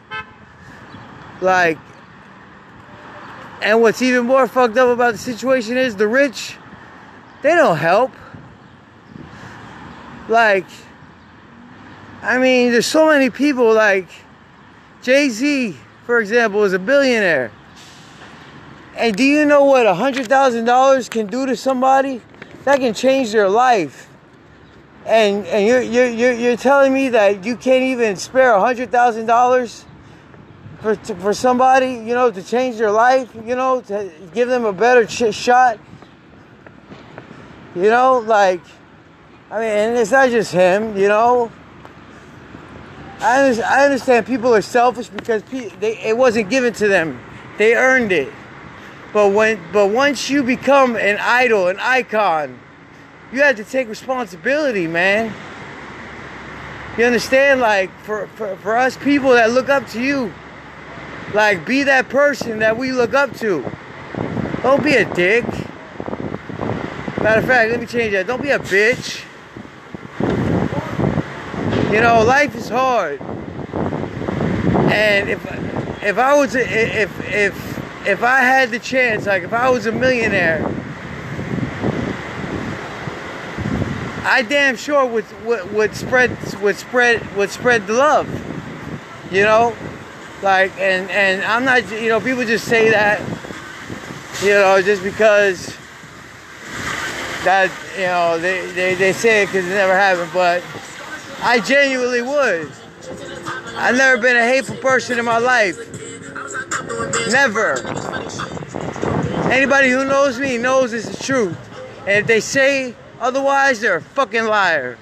Like 1.40 1.78
and 3.62 3.80
what's 3.80 4.02
even 4.02 4.26
more 4.26 4.46
fucked 4.46 4.76
up 4.76 4.88
about 4.88 5.12
the 5.12 5.18
situation 5.18 5.76
is 5.76 5.96
the 5.96 6.08
rich, 6.08 6.56
they 7.42 7.54
don't 7.54 7.76
help. 7.78 8.12
Like 10.28 10.66
I 12.22 12.38
mean, 12.38 12.70
there's 12.70 12.86
so 12.86 13.08
many 13.08 13.30
people 13.30 13.74
like 13.74 14.08
Jay 15.02 15.28
Z, 15.28 15.76
for 16.06 16.20
example, 16.20 16.62
is 16.62 16.72
a 16.72 16.78
billionaire. 16.78 17.50
And 19.02 19.16
do 19.16 19.24
you 19.24 19.44
know 19.46 19.64
what 19.64 19.84
$100,000 19.84 21.10
can 21.10 21.26
do 21.26 21.44
to 21.44 21.56
somebody? 21.56 22.20
That 22.62 22.78
can 22.78 22.94
change 22.94 23.32
their 23.32 23.48
life. 23.48 24.08
And, 25.04 25.44
and 25.46 25.66
you're, 25.66 25.82
you're, 25.82 26.32
you're, 26.32 26.56
telling 26.56 26.94
me 26.94 27.08
that 27.08 27.44
you 27.44 27.56
can't 27.56 27.82
even 27.82 28.14
spare 28.14 28.52
$100,000 28.52 29.84
for, 30.80 30.94
for 30.94 31.34
somebody, 31.34 31.94
you 31.94 32.14
know, 32.14 32.30
to 32.30 32.40
change 32.44 32.76
their 32.76 32.92
life, 32.92 33.28
you 33.34 33.56
know, 33.56 33.80
to 33.80 34.08
give 34.32 34.48
them 34.48 34.64
a 34.64 34.72
better 34.72 35.04
ch- 35.04 35.34
shot? 35.34 35.80
You 37.74 37.90
know, 37.90 38.18
like, 38.20 38.60
I 39.50 39.58
mean, 39.58 39.68
and 39.68 39.98
it's 39.98 40.12
not 40.12 40.30
just 40.30 40.52
him, 40.52 40.96
you 40.96 41.08
know. 41.08 41.50
I, 43.18 43.60
I 43.66 43.84
understand 43.84 44.26
people 44.26 44.54
are 44.54 44.62
selfish 44.62 45.08
because 45.08 45.42
they, 45.80 45.98
it 45.98 46.16
wasn't 46.16 46.50
given 46.50 46.72
to 46.74 46.86
them. 46.86 47.20
They 47.58 47.74
earned 47.74 48.12
it. 48.12 48.32
But 49.12 49.32
when 49.32 49.60
but 49.72 49.88
once 49.88 50.30
you 50.30 50.42
become 50.42 50.96
an 50.96 51.18
idol, 51.20 51.68
an 51.68 51.78
icon, 51.80 52.58
you 53.32 53.42
have 53.42 53.56
to 53.56 53.64
take 53.64 53.88
responsibility, 53.88 54.86
man. 54.86 55.32
You 56.96 57.06
understand? 57.06 57.60
Like 57.60 57.90
for, 58.00 58.26
for, 58.28 58.56
for 58.56 58.76
us 58.76 58.96
people 58.96 59.30
that 59.30 59.50
look 59.50 59.68
up 59.70 59.86
to 59.88 60.02
you, 60.02 60.32
like 61.32 61.64
be 61.66 61.82
that 61.84 62.08
person 62.08 62.58
that 62.58 62.76
we 62.76 62.92
look 62.92 63.14
up 63.14 63.34
to. 63.38 63.64
Don't 64.62 64.84
be 64.84 64.94
a 64.94 65.04
dick. 65.14 65.44
Matter 67.22 67.40
of 67.40 67.46
fact, 67.46 67.70
let 67.70 67.80
me 67.80 67.86
change 67.86 68.12
that. 68.12 68.26
Don't 68.26 68.42
be 68.42 68.50
a 68.50 68.58
bitch. 68.58 69.24
You 71.92 72.00
know, 72.00 72.22
life 72.24 72.54
is 72.54 72.68
hard. 72.68 73.20
And 74.90 75.30
if 75.30 75.44
if 76.02 76.18
I 76.18 76.34
was 76.34 76.54
if 76.54 77.10
if 77.28 77.71
if 78.06 78.22
I 78.22 78.40
had 78.40 78.70
the 78.70 78.78
chance, 78.78 79.26
like 79.26 79.42
if 79.42 79.52
I 79.52 79.70
was 79.70 79.86
a 79.86 79.92
millionaire, 79.92 80.64
I 84.24 84.42
damn 84.42 84.76
sure 84.76 85.06
would 85.06 85.24
would, 85.44 85.72
would 85.72 85.94
spread 85.94 86.36
would 86.60 86.76
spread 86.76 87.36
would 87.36 87.50
spread 87.50 87.86
the 87.86 87.94
love. 87.94 88.28
You 89.32 89.42
know? 89.42 89.76
Like 90.42 90.72
and 90.78 91.10
and 91.10 91.44
I'm 91.44 91.64
not 91.64 91.88
you 91.90 92.08
know, 92.08 92.20
people 92.20 92.44
just 92.44 92.66
say 92.66 92.90
that 92.90 93.20
you 94.42 94.50
know, 94.50 94.80
just 94.82 95.02
because 95.02 95.76
that 97.44 97.70
you 97.96 98.06
know 98.06 98.38
they, 98.38 98.70
they, 98.72 98.94
they 98.94 99.12
say 99.12 99.42
it 99.42 99.46
because 99.46 99.66
it 99.66 99.70
never 99.70 99.94
happened, 99.94 100.30
but 100.32 100.62
I 101.42 101.60
genuinely 101.60 102.22
would. 102.22 102.72
I've 103.76 103.96
never 103.96 104.20
been 104.20 104.36
a 104.36 104.44
hateful 104.44 104.76
person 104.76 105.18
in 105.18 105.24
my 105.24 105.38
life. 105.38 105.91
Never. 107.30 107.78
Anybody 109.50 109.90
who 109.90 110.04
knows 110.04 110.38
me 110.38 110.58
knows 110.58 110.92
it's 110.92 111.08
the 111.08 111.24
truth. 111.24 111.58
And 112.00 112.10
if 112.10 112.26
they 112.26 112.40
say 112.40 112.94
otherwise, 113.20 113.80
they're 113.80 113.96
a 113.96 114.02
fucking 114.02 114.44
liar. 114.44 114.98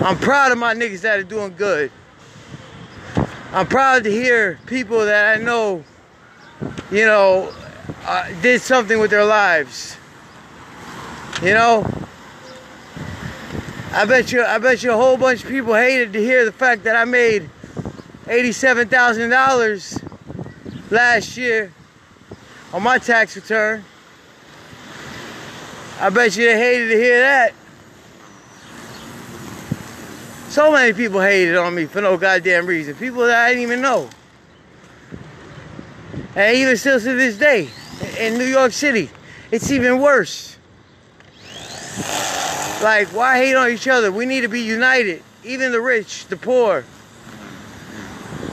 I'm 0.00 0.16
proud 0.18 0.52
of 0.52 0.58
my 0.58 0.74
niggas 0.74 1.02
that 1.02 1.18
are 1.18 1.24
doing 1.24 1.54
good. 1.56 1.90
I'm 3.52 3.66
proud 3.66 4.04
to 4.04 4.10
hear 4.10 4.58
people 4.66 5.04
that 5.04 5.38
I 5.38 5.42
know, 5.42 5.84
you 6.90 7.04
know, 7.04 7.52
uh, 8.04 8.28
did 8.40 8.62
something 8.62 8.98
with 8.98 9.10
their 9.10 9.24
lives. 9.24 9.96
You 11.42 11.54
know, 11.54 11.86
I 13.92 14.04
bet 14.04 14.32
you, 14.32 14.44
I 14.44 14.58
bet 14.58 14.82
you 14.82 14.92
a 14.92 14.96
whole 14.96 15.16
bunch 15.16 15.42
of 15.44 15.48
people 15.48 15.74
hated 15.74 16.12
to 16.12 16.20
hear 16.20 16.44
the 16.44 16.52
fact 16.52 16.84
that 16.84 16.94
I 16.94 17.04
made 17.04 17.48
eighty-seven 18.28 18.88
thousand 18.88 19.30
dollars 19.30 19.98
last 20.90 21.36
year 21.36 21.72
on 22.72 22.82
my 22.82 22.98
tax 22.98 23.36
return. 23.36 23.84
I 26.00 26.10
bet 26.10 26.36
you 26.36 26.46
they 26.46 26.58
hated 26.58 26.88
to 26.88 26.96
hear 26.96 27.20
that. 27.20 27.54
So 30.48 30.72
many 30.72 30.92
people 30.92 31.20
hated 31.20 31.56
on 31.56 31.74
me 31.74 31.86
for 31.86 32.00
no 32.00 32.16
goddamn 32.16 32.66
reason. 32.66 32.94
People 32.94 33.26
that 33.26 33.44
I 33.44 33.48
didn't 33.50 33.62
even 33.62 33.80
know. 33.80 34.08
And 36.34 36.56
even 36.56 36.76
still 36.76 37.00
to 37.00 37.14
this 37.14 37.36
day, 37.36 37.68
in 38.18 38.38
New 38.38 38.44
York 38.44 38.72
City, 38.72 39.10
it's 39.50 39.70
even 39.70 40.00
worse. 40.00 40.56
Like, 42.82 43.08
why 43.08 43.38
hate 43.38 43.54
on 43.56 43.70
each 43.70 43.88
other? 43.88 44.12
We 44.12 44.24
need 44.24 44.42
to 44.42 44.48
be 44.48 44.60
united. 44.60 45.22
Even 45.44 45.72
the 45.72 45.80
rich, 45.80 46.26
the 46.26 46.36
poor. 46.36 46.84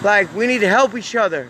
Like, 0.06 0.36
we 0.36 0.46
need 0.46 0.60
to 0.60 0.70
help 0.70 0.96
each 0.96 1.16
other. 1.16 1.50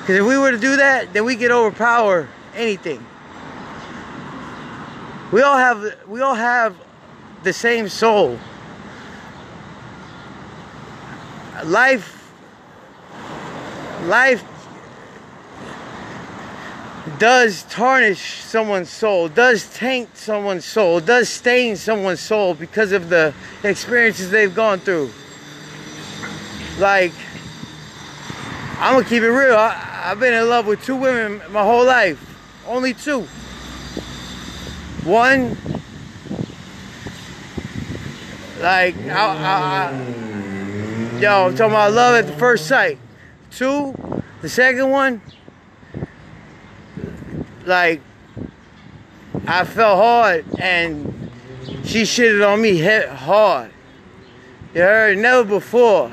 Because 0.00 0.16
if 0.16 0.26
we 0.26 0.36
were 0.36 0.50
to 0.50 0.58
do 0.58 0.76
that, 0.76 1.14
then 1.14 1.24
we 1.24 1.34
could 1.34 1.50
overpower 1.50 2.28
anything. 2.54 3.04
We 5.32 5.40
all 5.40 5.56
have 5.56 6.06
we 6.06 6.20
all 6.20 6.34
have 6.34 6.76
the 7.42 7.54
same 7.54 7.88
soul. 7.88 8.38
Life 11.64 12.30
life 14.02 14.44
does 17.18 17.62
tarnish 17.70 18.42
someone's 18.42 18.90
soul, 18.90 19.30
does 19.30 19.72
taint 19.74 20.14
someone's 20.18 20.66
soul, 20.66 21.00
does 21.00 21.30
stain 21.30 21.76
someone's 21.76 22.20
soul 22.20 22.52
because 22.52 22.92
of 22.92 23.08
the 23.08 23.32
experiences 23.64 24.30
they've 24.30 24.54
gone 24.54 24.80
through. 24.80 25.10
Like, 26.78 27.12
I'm 28.78 28.94
gonna 28.94 29.04
keep 29.04 29.22
it 29.22 29.30
real. 29.30 29.56
I, 29.56 29.70
have 29.70 30.20
been 30.20 30.34
in 30.34 30.48
love 30.48 30.66
with 30.66 30.84
two 30.84 30.94
women 30.94 31.40
my 31.50 31.62
whole 31.62 31.84
life, 31.84 32.22
only 32.66 32.92
two. 32.92 33.22
One, 35.02 35.56
like, 38.60 38.96
I, 39.06 39.26
I, 39.36 39.90
I, 39.90 41.18
yo, 41.18 41.46
I'm 41.46 41.56
talking 41.56 41.72
about 41.72 41.92
love 41.92 42.14
at 42.14 42.26
the 42.26 42.34
first 42.34 42.66
sight. 42.66 42.98
Two, 43.50 43.94
the 44.42 44.48
second 44.48 44.90
one, 44.90 45.22
like 47.64 48.00
I 49.46 49.64
felt 49.64 49.96
hard 49.96 50.44
and 50.58 51.30
she 51.84 52.02
shitted 52.02 52.46
on 52.46 52.60
me 52.60 52.80
hard. 52.80 53.70
You 54.74 54.82
heard 54.82 55.18
never 55.18 55.42
before. 55.42 56.12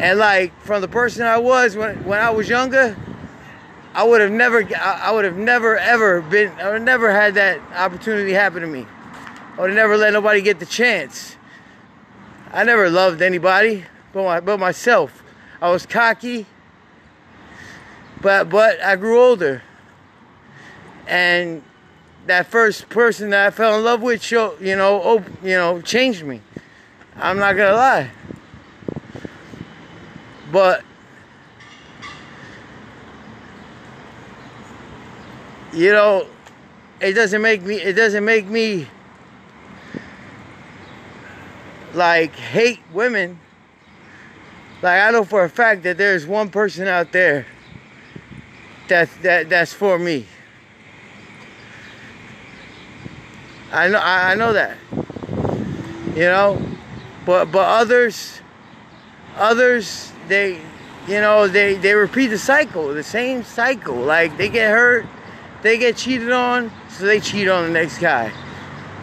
And 0.00 0.18
like 0.18 0.58
from 0.62 0.80
the 0.80 0.88
person 0.88 1.26
I 1.26 1.36
was 1.36 1.76
when 1.76 2.04
when 2.04 2.18
I 2.18 2.30
was 2.30 2.48
younger, 2.48 2.96
I 3.92 4.02
would 4.02 4.22
have 4.22 4.30
never 4.30 4.66
I 4.76 5.12
would 5.12 5.26
have 5.26 5.36
never 5.36 5.76
ever 5.76 6.22
been 6.22 6.50
I 6.52 6.70
would 6.70 6.82
never 6.82 7.12
had 7.12 7.34
that 7.34 7.60
opportunity 7.74 8.32
happen 8.32 8.62
to 8.62 8.66
me. 8.66 8.86
I 9.58 9.60
would 9.60 9.74
never 9.74 9.98
let 9.98 10.14
nobody 10.14 10.40
get 10.40 10.58
the 10.58 10.64
chance. 10.64 11.36
I 12.50 12.64
never 12.64 12.88
loved 12.88 13.20
anybody 13.20 13.84
but 14.12 14.24
my, 14.24 14.40
but 14.40 14.58
myself. 14.58 15.22
I 15.60 15.70
was 15.70 15.84
cocky. 15.84 16.46
But 18.22 18.48
but 18.48 18.82
I 18.82 18.96
grew 18.96 19.20
older, 19.20 19.62
and 21.06 21.62
that 22.26 22.46
first 22.46 22.88
person 22.88 23.30
that 23.30 23.46
I 23.46 23.50
fell 23.50 23.78
in 23.78 23.84
love 23.84 24.02
with, 24.02 24.30
you 24.30 24.76
know, 24.76 25.24
you 25.42 25.56
know, 25.56 25.80
changed 25.80 26.24
me. 26.24 26.40
I'm 27.16 27.38
not 27.38 27.56
gonna 27.56 27.76
lie. 27.76 28.10
But 30.52 30.84
you 35.72 35.92
know, 35.92 36.26
it 37.00 37.12
doesn't 37.12 37.42
make 37.42 37.62
me. 37.62 37.76
It 37.76 37.94
doesn't 37.94 38.24
make 38.24 38.46
me 38.46 38.86
like 41.94 42.34
hate 42.34 42.80
women. 42.92 43.38
Like 44.82 45.02
I 45.02 45.10
know 45.10 45.24
for 45.24 45.44
a 45.44 45.48
fact 45.48 45.82
that 45.84 45.98
there's 45.98 46.26
one 46.26 46.48
person 46.48 46.88
out 46.88 47.12
there 47.12 47.46
that 48.88 49.08
that 49.22 49.48
that's 49.48 49.72
for 49.72 49.98
me. 49.98 50.26
I 53.72 53.88
know 53.88 53.98
I, 53.98 54.32
I 54.32 54.34
know 54.34 54.52
that. 54.52 54.76
You 56.14 56.24
know? 56.24 56.62
But 57.24 57.52
but 57.52 57.68
others 57.68 58.40
others 59.36 60.12
they 60.30 60.60
you 61.06 61.20
know 61.20 61.46
they 61.46 61.74
they 61.74 61.92
repeat 61.92 62.28
the 62.28 62.38
cycle, 62.38 62.94
the 62.94 63.02
same 63.02 63.44
cycle. 63.44 63.96
Like 63.96 64.38
they 64.38 64.48
get 64.48 64.70
hurt, 64.70 65.06
they 65.62 65.76
get 65.76 65.96
cheated 65.96 66.30
on, 66.30 66.72
so 66.88 67.04
they 67.04 67.20
cheat 67.20 67.48
on 67.48 67.64
the 67.64 67.70
next 67.70 67.98
guy. 67.98 68.32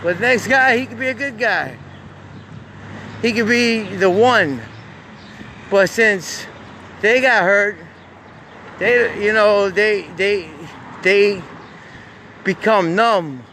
But 0.02 0.16
the 0.16 0.22
next 0.22 0.48
guy, 0.48 0.78
he 0.78 0.86
could 0.86 1.00
be 1.00 1.08
a 1.08 1.14
good 1.14 1.38
guy. 1.38 1.78
He 3.22 3.34
could 3.34 3.48
be 3.48 3.84
the 3.84 4.10
one. 4.10 4.62
But 5.70 5.90
since 5.90 6.48
they 7.02 7.20
got 7.20 7.44
hurt, 7.44 7.78
they 8.80 9.24
you 9.24 9.34
know 9.34 9.70
they 9.70 10.04
they 10.16 10.50
they 11.04 11.42
become 12.44 12.96
numb 12.96 13.44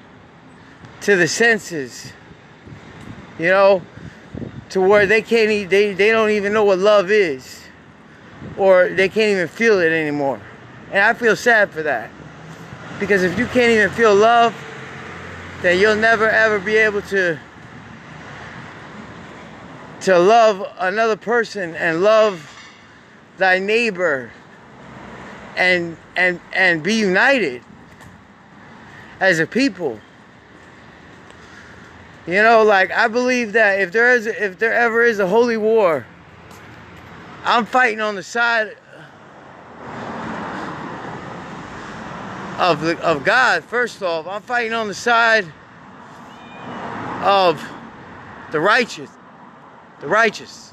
to 1.01 1.17
the 1.17 1.27
senses 1.27 2.13
you 3.39 3.49
know 3.49 3.83
to 4.71 4.81
where 4.81 5.07
they 5.07 5.21
can't 5.21 5.69
they, 5.69 5.93
they 5.93 6.11
don't 6.11 6.31
even 6.31 6.53
know 6.53 6.65
what 6.65 6.79
love 6.79 7.11
is 7.11 7.64
or 8.57 8.89
they 8.89 9.09
can't 9.09 9.31
even 9.31 9.49
feel 9.49 9.81
it 9.81 9.93
anymore 9.93 10.41
and 10.91 11.01
i 11.01 11.13
feel 11.13 11.37
sad 11.37 11.71
for 11.71 11.83
that 11.83 12.11
because 12.99 13.23
if 13.23 13.39
you 13.39 13.47
can't 13.47 13.71
even 13.71 13.91
feel 13.91 14.15
love 14.15 14.55
then 15.63 15.79
you'll 15.79 15.97
never 15.97 16.29
ever 16.29 16.59
be 16.59 16.77
able 16.77 17.03
to 17.03 17.39
to 20.01 20.19
love 20.19 20.63
another 20.79 21.17
person 21.17 21.75
and 21.77 22.03
love 22.03 22.51
thy 23.39 23.59
neighbor 23.59 24.31
and 25.57 25.97
and 26.17 26.41
and 26.53 26.83
be 26.83 26.95
united 26.95 27.63
as 29.21 29.39
a 29.39 29.47
people. 29.47 29.99
You 32.27 32.43
know, 32.43 32.63
like 32.63 32.91
I 32.91 33.09
believe 33.09 33.53
that 33.53 33.81
if 33.81 33.93
there 33.93 34.15
is 34.15 34.27
if 34.27 34.59
there 34.59 34.73
ever 34.73 35.03
is 35.03 35.19
a 35.19 35.27
holy 35.27 35.57
war, 35.57 36.07
I'm 37.45 37.67
fighting 37.67 38.01
on 38.01 38.15
the 38.15 38.23
side 38.23 38.75
of 42.59 42.81
the, 42.81 42.99
of 43.01 43.23
God. 43.23 43.63
First 43.65 44.03
off, 44.03 44.27
I'm 44.27 44.41
fighting 44.41 44.73
on 44.73 44.89
the 44.89 44.95
side 44.95 45.45
of 47.23 47.63
the 48.51 48.59
righteous, 48.59 49.11
the 50.01 50.09
righteous. 50.09 50.73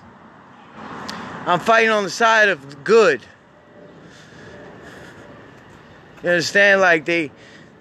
I'm 1.45 1.59
fighting 1.59 1.89
on 1.89 2.03
the 2.03 2.09
side 2.09 2.47
of 2.47 2.85
good. 2.85 3.21
You 6.23 6.29
understand? 6.29 6.79
Like 6.79 7.03
they, 7.03 7.31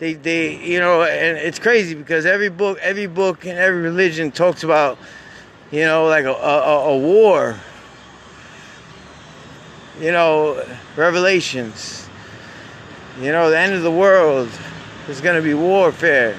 they, 0.00 0.14
they, 0.14 0.57
you 0.64 0.81
know, 0.81 1.05
and 1.05 1.38
it's 1.38 1.61
crazy 1.61 1.94
because 1.94 2.26
every 2.26 2.48
book, 2.48 2.79
every 2.81 3.07
book, 3.07 3.46
and 3.46 3.57
every 3.57 3.83
religion 3.83 4.33
talks 4.33 4.64
about, 4.64 4.98
you 5.70 5.85
know, 5.85 6.07
like 6.07 6.24
a, 6.24 6.33
a, 6.33 6.88
a 6.88 6.98
war. 6.98 7.57
You 10.00 10.12
know, 10.12 10.64
revelations. 10.96 12.08
You 13.20 13.32
know, 13.32 13.50
the 13.50 13.58
end 13.58 13.74
of 13.74 13.82
the 13.82 13.90
world. 13.90 14.48
there's 15.04 15.20
gonna 15.20 15.42
be 15.42 15.52
warfare. 15.52 16.38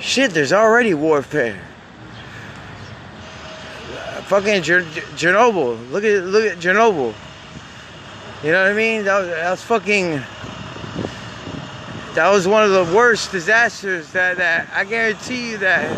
Shit, 0.00 0.32
there's 0.32 0.52
already 0.52 0.92
warfare. 0.92 1.58
Fucking 4.24 4.60
Chernobyl. 4.60 5.90
Look 5.90 6.04
at 6.04 6.24
look 6.24 6.44
at 6.44 6.58
Chernobyl. 6.58 7.14
You 8.44 8.52
know 8.52 8.64
what 8.64 8.70
I 8.70 8.74
mean? 8.74 9.04
That 9.04 9.20
was, 9.20 9.28
that 9.28 9.50
was 9.50 9.62
fucking. 9.62 10.20
That 12.14 12.30
was 12.30 12.46
one 12.46 12.64
of 12.64 12.70
the 12.70 12.94
worst 12.94 13.32
disasters 13.32 14.12
that, 14.12 14.36
that 14.36 14.68
I 14.74 14.84
guarantee 14.84 15.52
you 15.52 15.58
that 15.58 15.88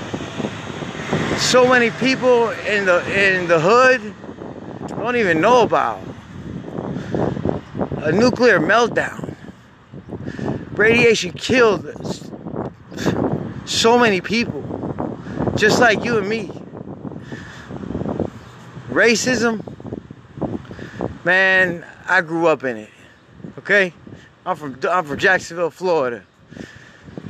so 1.40 1.68
many 1.68 1.90
people 1.90 2.51
in 2.51 2.87
the 2.87 3.01
in 3.12 3.48
the 3.48 3.59
hood 3.59 4.14
don't 4.88 5.16
even 5.16 5.40
know 5.40 5.62
about 5.62 6.08
a 8.02 8.12
nuclear 8.12 8.58
meltdown. 8.61 9.34
Radiation 10.72 11.32
killed 11.32 11.87
so 13.64 13.98
many 13.98 14.20
people, 14.20 15.18
just 15.56 15.80
like 15.80 16.04
you 16.04 16.18
and 16.18 16.28
me. 16.28 16.50
Racism, 18.88 19.62
man, 21.24 21.84
I 22.06 22.20
grew 22.20 22.46
up 22.46 22.64
in 22.64 22.76
it. 22.76 22.90
Okay, 23.58 23.92
I'm 24.46 24.56
from 24.56 24.78
I'm 24.88 25.04
from 25.04 25.18
Jacksonville, 25.18 25.70
Florida. 25.70 26.22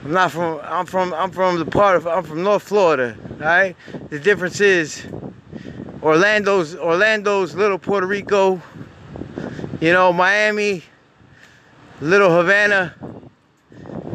I'm 0.05 0.13
not 0.13 0.31
from 0.31 0.61
I'm 0.63 0.87
from 0.87 1.13
I'm 1.13 1.31
from 1.31 1.59
the 1.59 1.65
part 1.65 1.97
of 1.97 2.07
I'm 2.07 2.23
from 2.23 2.43
North 2.43 2.63
Florida. 2.63 3.17
All 3.33 3.37
right. 3.39 3.77
The 4.11 4.19
difference 4.19 4.61
is 4.61 5.05
Orlando's 6.03 6.77
Orlando's 6.77 7.55
little 7.55 7.79
Puerto 7.79 8.07
Rico. 8.07 8.63
You 9.81 9.93
know 9.93 10.13
Miami, 10.13 10.83
little 12.01 12.31
Havana. 12.31 12.95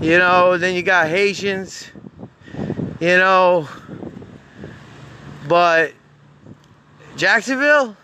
You 0.02 0.18
know 0.18 0.58
then 0.58 0.76
you 0.76 0.84
got 0.84 1.08
Haitians. 1.08 1.88
You 3.00 3.18
know, 3.18 3.68
but 5.48 5.94
Jacksonville, 7.16 7.96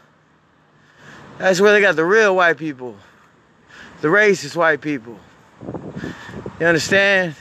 that's 1.37 1.61
where 1.61 1.71
they 1.73 1.81
got 1.81 1.95
the 1.95 2.05
real 2.05 2.35
white 2.35 2.57
people, 2.57 2.95
the 4.01 4.07
racist 4.07 4.55
white 4.55 4.81
people. 4.81 5.17
You 6.59 6.65
understand? 6.65 7.35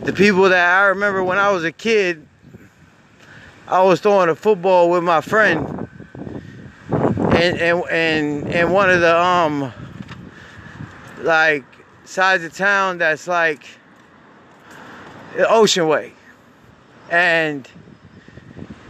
The 0.00 0.12
people 0.12 0.50
that 0.50 0.78
I 0.78 0.86
remember 0.88 1.24
when 1.24 1.38
I 1.38 1.50
was 1.50 1.64
a 1.64 1.72
kid, 1.72 2.26
I 3.66 3.82
was 3.82 4.00
throwing 4.00 4.28
a 4.28 4.34
football 4.34 4.90
with 4.90 5.02
my 5.02 5.22
friend, 5.22 5.73
and 7.44 7.60
and 7.60 7.84
and 7.90 8.54
and 8.54 8.72
one 8.72 8.90
of 8.90 9.00
the 9.00 9.16
um 9.16 9.72
like 11.22 11.64
sides 12.04 12.42
of 12.44 12.56
town 12.56 12.98
that's 12.98 13.28
like 13.28 13.66
Ocean 15.36 15.86
Way, 15.86 16.12
and 17.10 17.68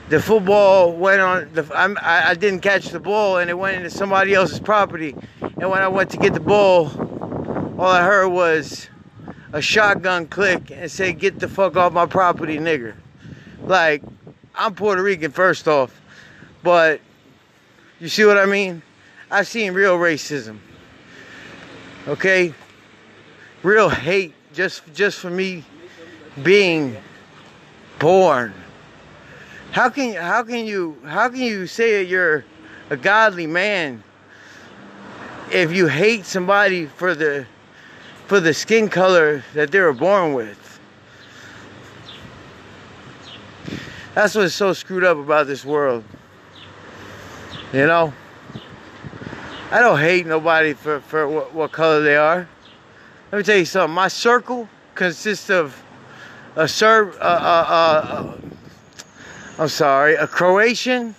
the 0.08 0.20
football 0.20 0.92
went 0.92 1.20
on. 1.20 1.52
The, 1.52 1.66
I, 1.74 2.30
I 2.30 2.34
didn't 2.34 2.60
catch 2.60 2.90
the 2.90 3.00
ball, 3.00 3.38
and 3.38 3.50
it 3.50 3.54
went 3.54 3.76
into 3.76 3.90
somebody 3.90 4.34
else's 4.34 4.60
property. 4.60 5.16
And 5.40 5.70
when 5.70 5.82
I 5.82 5.88
went 5.88 6.10
to 6.10 6.16
get 6.16 6.34
the 6.34 6.40
ball, 6.40 6.90
all 7.78 7.86
I 7.86 8.02
heard 8.02 8.28
was 8.28 8.88
a 9.52 9.62
shotgun 9.62 10.26
click 10.26 10.70
and 10.70 10.90
say, 10.90 11.12
"Get 11.12 11.40
the 11.40 11.48
fuck 11.48 11.76
off 11.76 11.92
my 11.92 12.06
property, 12.06 12.58
nigger." 12.58 12.94
Like, 13.62 14.02
I'm 14.54 14.74
Puerto 14.74 15.02
Rican 15.02 15.32
first 15.32 15.66
off, 15.66 15.98
but 16.62 17.00
you 18.00 18.08
see 18.08 18.24
what 18.24 18.38
I 18.38 18.46
mean? 18.46 18.82
I've 19.30 19.46
seen 19.46 19.72
real 19.72 19.96
racism. 19.98 20.58
Okay, 22.06 22.52
real 23.62 23.88
hate 23.88 24.34
just 24.52 24.82
just 24.94 25.18
for 25.18 25.30
me 25.30 25.64
being 26.42 26.96
born. 27.98 28.52
How 29.72 29.88
can 29.88 30.14
how 30.14 30.42
can 30.42 30.66
you 30.66 30.98
how 31.04 31.28
can 31.28 31.40
you 31.40 31.66
say 31.66 32.02
you're 32.02 32.44
a 32.90 32.96
godly 32.96 33.46
man 33.46 34.02
if 35.50 35.72
you 35.72 35.88
hate 35.88 36.24
somebody 36.24 36.86
for 36.86 37.14
the 37.14 37.46
for 38.26 38.40
the 38.40 38.54
skin 38.54 38.88
color 38.88 39.42
that 39.54 39.70
they 39.70 39.80
were 39.80 39.92
born 39.92 40.34
with? 40.34 40.60
That's 44.14 44.34
what's 44.34 44.54
so 44.54 44.72
screwed 44.72 45.02
up 45.02 45.18
about 45.18 45.48
this 45.48 45.64
world. 45.64 46.04
You 47.74 47.88
know? 47.88 48.12
I 49.72 49.80
don't 49.80 49.98
hate 49.98 50.26
nobody 50.26 50.74
for, 50.74 51.00
for 51.00 51.26
what, 51.26 51.52
what 51.52 51.72
color 51.72 52.02
they 52.02 52.14
are. 52.14 52.48
Let 53.32 53.38
me 53.38 53.42
tell 53.42 53.56
you 53.56 53.64
something. 53.64 53.92
My 53.92 54.06
circle 54.06 54.68
consists 54.94 55.50
of 55.50 55.76
a 56.54 56.68
Serb, 56.68 57.16
uh, 57.18 57.24
uh, 57.24 57.66
uh, 57.68 58.36
I'm 59.58 59.68
sorry, 59.68 60.14
a 60.14 60.28
Croatian, 60.28 61.16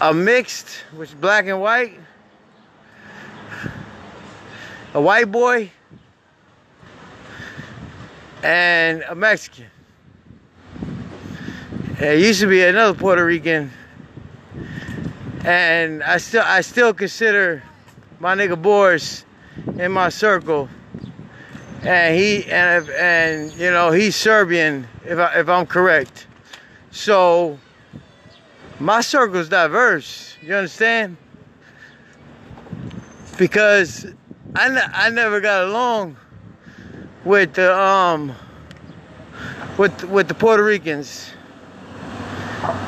a 0.00 0.12
mixed, 0.12 0.70
which 0.96 1.10
is 1.10 1.14
black 1.14 1.46
and 1.46 1.60
white, 1.60 1.96
a 4.92 5.00
white 5.00 5.30
boy, 5.30 5.70
and 8.42 9.04
a 9.08 9.14
Mexican. 9.14 9.66
It 12.00 12.18
used 12.18 12.40
to 12.40 12.48
be 12.48 12.64
another 12.64 12.98
Puerto 12.98 13.24
Rican, 13.24 13.70
and 15.48 16.02
I 16.02 16.18
still 16.18 16.42
I 16.44 16.60
still 16.60 16.92
consider 16.92 17.62
my 18.20 18.36
nigga 18.36 18.60
Boris 18.60 19.24
in 19.78 19.92
my 19.92 20.10
circle 20.10 20.68
and 21.82 22.14
he 22.14 22.44
and 22.50 22.86
and 22.90 23.52
you 23.54 23.70
know 23.70 23.90
he's 23.90 24.14
Serbian 24.14 24.86
if 25.06 25.18
I, 25.18 25.40
if 25.40 25.48
I'm 25.48 25.64
correct. 25.64 26.26
So 26.90 27.58
my 28.78 29.00
circle's 29.00 29.48
diverse. 29.48 30.36
You 30.42 30.54
understand? 30.54 31.16
Because 33.38 34.04
I, 34.54 34.90
I 34.92 35.08
never 35.08 35.40
got 35.40 35.64
along 35.64 36.18
with 37.24 37.54
the 37.54 37.74
um 37.74 38.34
with 39.78 40.04
with 40.04 40.28
the 40.28 40.34
Puerto 40.34 40.62
Ricans 40.62 41.30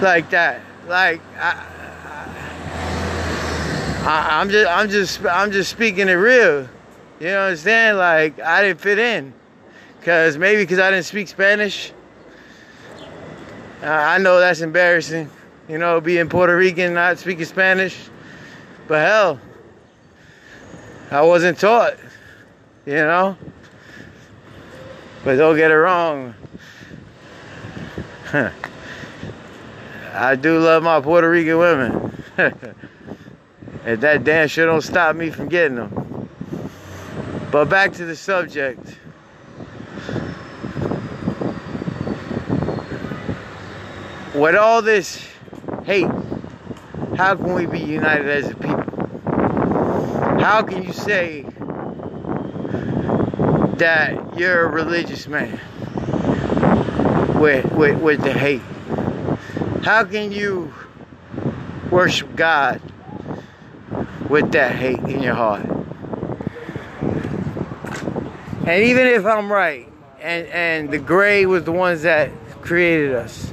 like 0.03 0.29
that. 0.29 0.61
Like 0.87 1.23
I, 1.39 1.70
I, 4.03 4.41
I'm 4.41 4.49
just 4.49 4.69
I'm 4.69 4.89
just 4.89 5.25
I'm 5.27 5.53
just 5.53 5.71
speaking 5.71 6.09
it 6.09 6.13
real. 6.13 6.67
You 7.21 7.27
know 7.27 7.43
what 7.43 7.51
I'm 7.51 7.57
saying? 7.57 7.97
Like, 7.97 8.41
I 8.41 8.63
didn't 8.63 8.81
fit 8.81 8.99
in. 8.99 9.35
Because 9.99 10.39
maybe 10.39 10.63
because 10.63 10.79
I 10.79 10.91
didn't 10.91 11.05
speak 11.05 11.29
Spanish. 11.29 11.93
Uh, 13.83 13.87
I 13.87 14.17
know 14.17 14.41
that's 14.41 14.63
embarrassing. 14.63 15.29
You 15.69 15.77
know, 15.77 16.01
being 16.01 16.31
Puerto 16.31 16.57
Rican, 16.57 16.95
not 16.95 17.19
speaking 17.19 17.45
Spanish. 17.45 18.09
But 18.89 19.07
hell, 19.07 19.39
I 21.11 21.21
wasn't 21.21 21.59
taught. 21.59 21.99
You 22.87 22.95
know? 22.95 23.37
But 25.23 25.37
don't 25.37 25.57
get 25.57 25.71
it 25.71 25.75
wrong. 25.75 26.35
I 30.15 30.37
do 30.37 30.59
love 30.59 30.83
my 30.83 31.03
Puerto 31.03 31.29
Rican 31.29 31.59
women. 31.59 32.25
and 33.85 34.01
that 34.03 34.25
damn 34.25 34.49
sure 34.49 34.67
don't 34.67 34.83
stop 34.83 35.17
me 35.17 35.31
from 35.31 35.49
getting 35.49 35.77
them. 35.77 36.29
But 37.51 37.69
back 37.69 37.93
to 37.95 38.05
the 38.05 38.15
subject. 38.15 38.81
With 44.35 44.55
all 44.55 44.83
this 44.83 45.27
hate, 45.85 46.07
how 47.17 47.35
can 47.35 47.55
we 47.55 47.67
be 47.67 47.81
united 47.81 48.29
as 48.29 48.51
a 48.51 48.55
people? 48.55 48.81
How 50.41 50.63
can 50.63 50.83
you 50.85 50.93
say 50.93 51.43
that 53.79 54.39
you're 54.39 54.65
a 54.65 54.69
religious 54.69 55.27
man 55.27 55.59
with, 57.41 57.71
with, 57.73 57.99
with 57.99 58.23
the 58.23 58.33
hate? 58.33 58.63
How 59.83 60.05
can 60.05 60.31
you 60.31 60.73
worship 61.91 62.37
God 62.37 62.81
with 64.31 64.53
that 64.53 64.75
hate 64.75 65.01
in 65.01 65.23
your 65.23 65.35
heart? 65.35 65.69
And 68.67 68.85
even 68.85 69.07
if 69.07 69.27
I'm 69.27 69.53
right, 69.53 69.89
and, 70.21 70.47
and 70.47 70.91
the 70.91 70.99
gray 70.99 71.45
was 71.45 71.65
the 71.65 71.73
ones 71.73 72.03
that 72.03 72.31
created 72.63 73.15
us, 73.15 73.51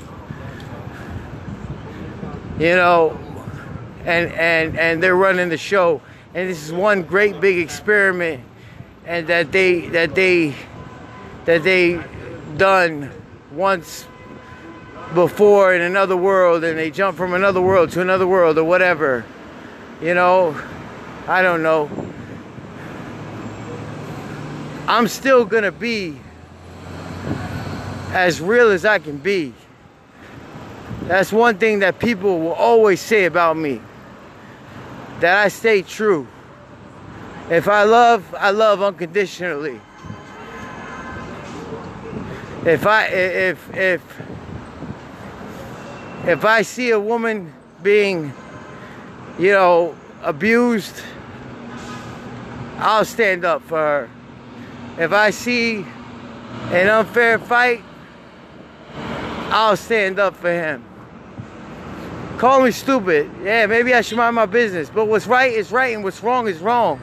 you 2.60 2.76
know, 2.76 3.18
and, 4.06 4.32
and, 4.32 4.78
and 4.78 5.04
they're 5.04 5.16
running 5.16 5.50
the 5.50 5.58
show. 5.58 6.02
And 6.34 6.50
this 6.50 6.64
is 6.64 6.72
one 6.72 7.04
great 7.04 7.42
big 7.42 7.58
experiment 7.58 8.44
and 9.08 9.26
that 9.28 9.52
they 9.52 9.88
that 9.88 10.14
they 10.14 10.54
that 11.46 11.64
they 11.64 12.04
done 12.58 13.10
once 13.54 14.06
before 15.14 15.74
in 15.74 15.82
another 15.82 16.18
world 16.18 16.64
and 16.64 16.78
they 16.78 16.92
jump 16.92 17.16
from 17.16 17.34
another 17.34 17.62
world 17.62 17.90
to 17.92 18.02
another 18.02 18.28
world 18.28 18.58
or 18.58 18.66
whatever. 18.66 19.26
You 20.02 20.14
know, 20.14 20.56
I 21.28 21.42
don't 21.42 21.64
know. 21.64 21.90
I'm 24.88 25.08
still 25.08 25.44
gonna 25.44 25.72
be 25.72 26.20
as 28.12 28.40
real 28.40 28.70
as 28.70 28.86
I 28.86 29.00
can 29.00 29.18
be. 29.18 29.54
That's 31.04 31.32
one 31.32 31.58
thing 31.58 31.80
that 31.80 32.00
people 32.00 32.40
will 32.40 32.54
always 32.54 33.02
say 33.02 33.26
about 33.26 33.58
me. 33.58 33.82
That 35.20 35.38
I 35.38 35.48
stay 35.48 35.82
true. 35.82 36.28
If 37.50 37.68
I 37.68 37.84
love, 37.84 38.36
I 38.38 38.52
love 38.52 38.82
unconditionally. 38.82 39.82
If 42.66 42.86
I 42.86 43.06
if 43.08 43.76
if 43.76 44.22
if 46.26 46.46
I 46.46 46.62
see 46.62 46.92
a 46.92 47.00
woman 47.00 47.54
being, 47.82 48.34
you 49.40 49.52
know, 49.52 49.96
abused, 50.24 50.96
I'll 52.78 53.06
stand 53.06 53.46
up 53.46 53.62
for 53.64 53.78
her. 53.78 54.10
If 54.98 55.12
I 55.12 55.30
see 55.30 55.86
an 56.72 56.88
unfair 56.88 57.38
fight, 57.38 57.84
I'll 59.50 59.78
stand 59.78 60.20
up 60.20 60.36
for 60.36 60.52
him. 60.52 60.84
Call 62.38 62.62
me 62.62 62.72
stupid. 62.72 63.30
Yeah, 63.44 63.66
maybe 63.66 63.94
I 63.94 64.02
should 64.02 64.18
mind 64.18 64.36
my 64.36 64.46
business. 64.46 64.90
But 64.90 65.06
what's 65.06 65.26
right 65.26 65.52
is 65.52 65.72
right 65.72 65.96
and 65.96 66.04
what's 66.04 66.22
wrong 66.22 66.48
is 66.48 66.60
wrong. 66.60 67.02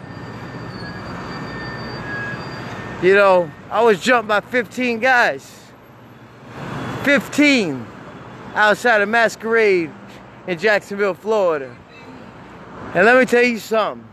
You 3.02 3.14
know, 3.14 3.50
I 3.70 3.82
was 3.82 4.00
jumped 4.00 4.28
by 4.28 4.40
15 4.40 5.00
guys. 5.00 5.60
15 7.02 7.86
outside 8.54 9.00
of 9.02 9.08
Masquerade 9.08 9.90
in 10.46 10.58
Jacksonville, 10.58 11.14
Florida. 11.14 11.76
And 12.94 13.04
let 13.04 13.18
me 13.18 13.26
tell 13.26 13.42
you 13.42 13.58
something. 13.58 14.08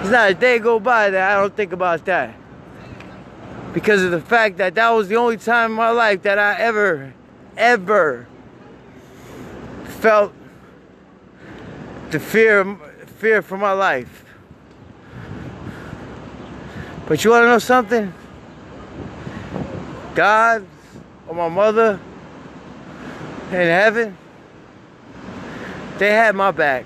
It's 0.00 0.10
not 0.10 0.30
a 0.30 0.34
day 0.34 0.58
go 0.58 0.80
by 0.80 1.10
that 1.10 1.36
I 1.36 1.40
don't 1.40 1.54
think 1.54 1.72
about 1.72 2.06
that. 2.06 2.34
Because 3.74 4.02
of 4.02 4.10
the 4.10 4.20
fact 4.20 4.56
that 4.56 4.74
that 4.74 4.90
was 4.90 5.08
the 5.08 5.16
only 5.16 5.36
time 5.36 5.72
in 5.72 5.76
my 5.76 5.90
life 5.90 6.22
that 6.22 6.38
I 6.38 6.58
ever, 6.58 7.12
ever 7.56 8.26
felt 9.84 10.32
the 12.10 12.18
fear, 12.18 12.76
fear 13.18 13.42
for 13.42 13.56
my 13.56 13.72
life. 13.72 14.24
But 17.06 17.24
you 17.24 17.30
want 17.30 17.44
to 17.44 17.48
know 17.48 17.58
something? 17.58 18.12
God 20.14 20.66
or 21.28 21.34
my 21.34 21.48
mother 21.48 22.00
in 23.50 23.56
heaven, 23.56 24.16
they 25.98 26.10
had 26.10 26.34
my 26.34 26.50
back. 26.50 26.84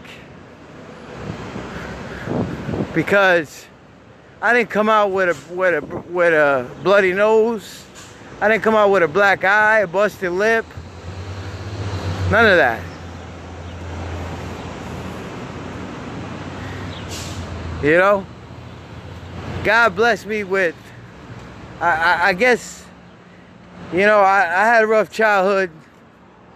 Because 2.94 3.66
I 4.40 4.52
didn't 4.52 4.70
come 4.70 4.88
out 4.88 5.12
with 5.12 5.28
a 5.28 5.54
with 5.54 5.82
a 5.82 5.86
with 6.10 6.32
a 6.32 6.70
bloody 6.82 7.12
nose. 7.12 7.84
I 8.40 8.48
didn't 8.48 8.62
come 8.62 8.74
out 8.74 8.90
with 8.90 9.02
a 9.02 9.08
black 9.08 9.44
eye, 9.44 9.80
a 9.80 9.86
busted 9.86 10.32
lip. 10.32 10.66
None 12.30 12.44
of 12.44 12.56
that. 12.56 12.82
You 17.82 17.98
know? 17.98 18.26
God 19.62 19.94
blessed 19.94 20.26
me 20.26 20.44
with 20.44 20.74
I, 21.80 21.88
I, 21.88 22.26
I 22.28 22.32
guess 22.32 22.84
you 23.92 24.06
know 24.06 24.20
I, 24.20 24.40
I 24.40 24.64
had 24.64 24.84
a 24.84 24.86
rough 24.86 25.10
childhood 25.10 25.70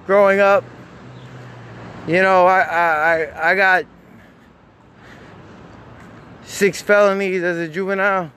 growing 0.07 0.41
up. 0.41 0.65
You 2.07 2.23
know, 2.23 2.47
I, 2.47 2.61
I, 2.61 3.51
I 3.51 3.55
got 3.55 3.85
six 6.45 6.81
felonies 6.81 7.43
as 7.43 7.59
a 7.59 7.69
juvenile. 7.69 8.33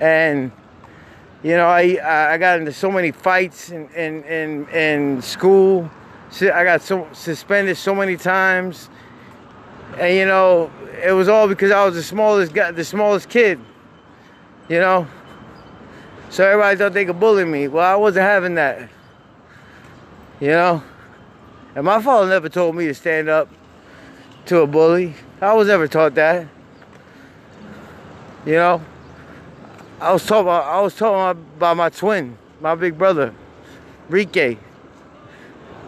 And, 0.00 0.50
you 1.42 1.52
know, 1.52 1.68
I, 1.68 2.32
I 2.32 2.38
got 2.38 2.58
into 2.58 2.72
so 2.72 2.90
many 2.90 3.12
fights 3.12 3.70
in, 3.70 3.88
in, 3.90 4.24
in, 4.24 4.68
in 4.70 5.22
school. 5.22 5.90
I 6.40 6.64
got 6.64 6.80
so 6.80 7.06
suspended 7.12 7.76
so 7.76 7.94
many 7.94 8.16
times. 8.16 8.88
And, 9.98 10.16
you 10.16 10.24
know, 10.24 10.70
it 11.04 11.12
was 11.12 11.28
all 11.28 11.46
because 11.46 11.70
I 11.70 11.84
was 11.84 11.94
the 11.94 12.02
smallest 12.02 12.54
guy, 12.54 12.70
the 12.70 12.84
smallest 12.84 13.28
kid, 13.28 13.60
you 14.68 14.80
know. 14.80 15.06
So 16.30 16.46
everybody 16.46 16.78
thought 16.78 16.94
they 16.94 17.04
could 17.04 17.20
bully 17.20 17.44
me. 17.44 17.68
Well, 17.68 17.84
I 17.84 17.96
wasn't 17.96 18.24
having 18.24 18.54
that. 18.54 18.88
You 20.42 20.48
know? 20.48 20.82
And 21.76 21.84
my 21.84 22.02
father 22.02 22.28
never 22.28 22.48
told 22.48 22.74
me 22.74 22.86
to 22.86 22.94
stand 22.94 23.28
up 23.28 23.48
to 24.46 24.62
a 24.62 24.66
bully. 24.66 25.14
I 25.40 25.54
was 25.54 25.68
never 25.68 25.86
taught 25.86 26.16
that. 26.16 26.48
You 28.44 28.54
know? 28.54 28.82
I 30.00 30.12
was 30.12 30.26
taught 30.26 30.40
about, 30.40 30.64
I 30.64 30.80
was 30.80 30.96
taught 30.96 31.36
by 31.60 31.74
my 31.74 31.90
twin, 31.90 32.36
my 32.60 32.74
big 32.74 32.98
brother, 32.98 33.32
Rike. 34.10 34.58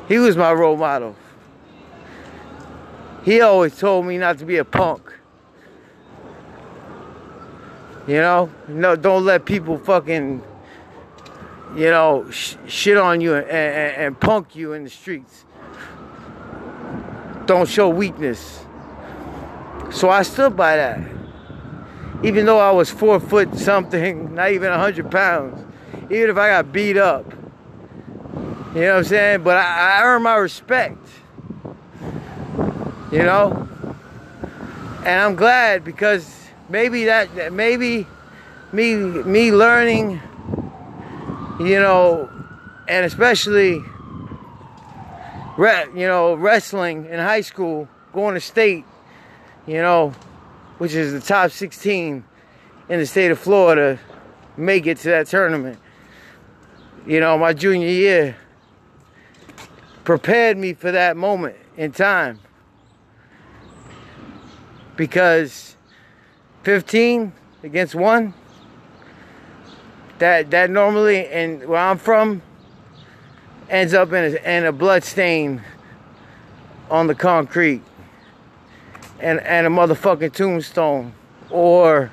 He 0.07 0.19
was 0.19 0.37
my 0.37 0.53
role 0.53 0.77
model. 0.77 1.17
He 3.25 3.40
always 3.40 3.77
told 3.77 4.07
me 4.07 4.19
not 4.19 4.38
to 4.38 4.45
be 4.45 4.59
a 4.59 4.64
punk. 4.64 5.12
You 8.07 8.19
know, 8.19 8.51
no, 8.69 8.95
don't 8.95 9.25
let 9.25 9.47
people 9.47 9.79
fucking, 9.79 10.45
you 11.76 11.90
know, 11.90 12.30
sh- 12.30 12.56
shit 12.66 12.96
on 12.96 13.20
you 13.20 13.34
and, 13.34 13.46
and, 13.46 13.96
and 13.96 14.20
punk 14.20 14.54
you 14.54 14.72
in 14.72 14.84
the 14.84 14.90
streets. 14.90 15.44
Don't 17.46 17.68
show 17.68 17.88
weakness. 17.88 18.64
So 19.90 20.08
I 20.08 20.22
stood 20.22 20.56
by 20.56 20.76
that. 20.76 21.00
Even 22.22 22.46
though 22.46 22.58
I 22.58 22.70
was 22.70 22.90
four 22.90 23.20
foot 23.20 23.56
something, 23.56 24.34
not 24.37 24.52
even 24.52 24.72
a 24.72 24.78
hundred 24.78 25.10
pounds, 25.10 25.64
even 26.10 26.30
if 26.30 26.37
I 26.37 26.48
got 26.48 26.72
beat 26.72 26.96
up, 26.96 27.32
you 28.74 28.80
know 28.80 28.94
what 28.94 28.98
I'm 28.98 29.04
saying? 29.04 29.42
But 29.42 29.56
I, 29.56 29.98
I 29.98 30.02
earned 30.02 30.24
my 30.24 30.37
respect. 30.37 31.06
You 33.12 33.22
know? 33.22 33.68
And 35.04 35.20
I'm 35.20 35.37
glad 35.37 35.84
because 35.84 36.48
maybe 36.68 37.04
that 37.04 37.52
maybe 37.52 38.06
me 38.72 38.94
me 38.94 39.52
learning 39.52 40.20
you 41.61 41.79
know 41.79 42.29
and 42.88 43.07
especially 43.07 43.83
you 45.57 46.07
know 46.07 46.35
wrestling 46.35 47.07
in 47.07 47.19
high 47.19 47.40
school 47.40 47.88
going 48.12 48.35
to 48.35 48.40
state 48.40 48.85
you 49.67 49.81
know 49.81 50.12
which 50.79 50.95
is 50.95 51.12
the 51.12 51.21
top 51.21 51.51
16 51.51 52.25
in 52.88 52.99
the 52.99 53.07
state 53.07 53.31
of 53.31 53.38
Florida 53.38 53.99
make 54.57 54.87
it 54.87 54.99
to 54.99 55.09
that 55.09 55.27
tournament 55.27 55.79
you 57.07 57.21
know 57.21 57.38
my 57.38 57.53
junior 57.53 57.88
year 57.88 58.37
prepared 60.05 60.57
me 60.59 60.75
for 60.75 60.93
that 60.93 61.17
moment 61.17 61.57
in 61.77 61.90
time 61.93 62.38
because 64.97 65.77
15 66.62 67.33
against 67.62 67.95
one. 67.95 68.35
That 70.18 70.50
that 70.50 70.70
normally 70.70 71.27
and 71.27 71.66
where 71.66 71.81
I'm 71.81 71.98
from 71.98 72.42
ends 73.68 73.94
up 73.94 74.12
in 74.12 74.37
a, 74.37 74.59
in 74.59 74.64
a 74.64 74.72
blood 74.72 75.05
stain 75.05 75.62
on 76.90 77.07
the 77.07 77.14
concrete 77.14 77.83
and 79.20 79.40
and 79.40 79.66
a 79.66 79.70
motherfucking 79.70 80.33
tombstone 80.33 81.12
or 81.50 82.11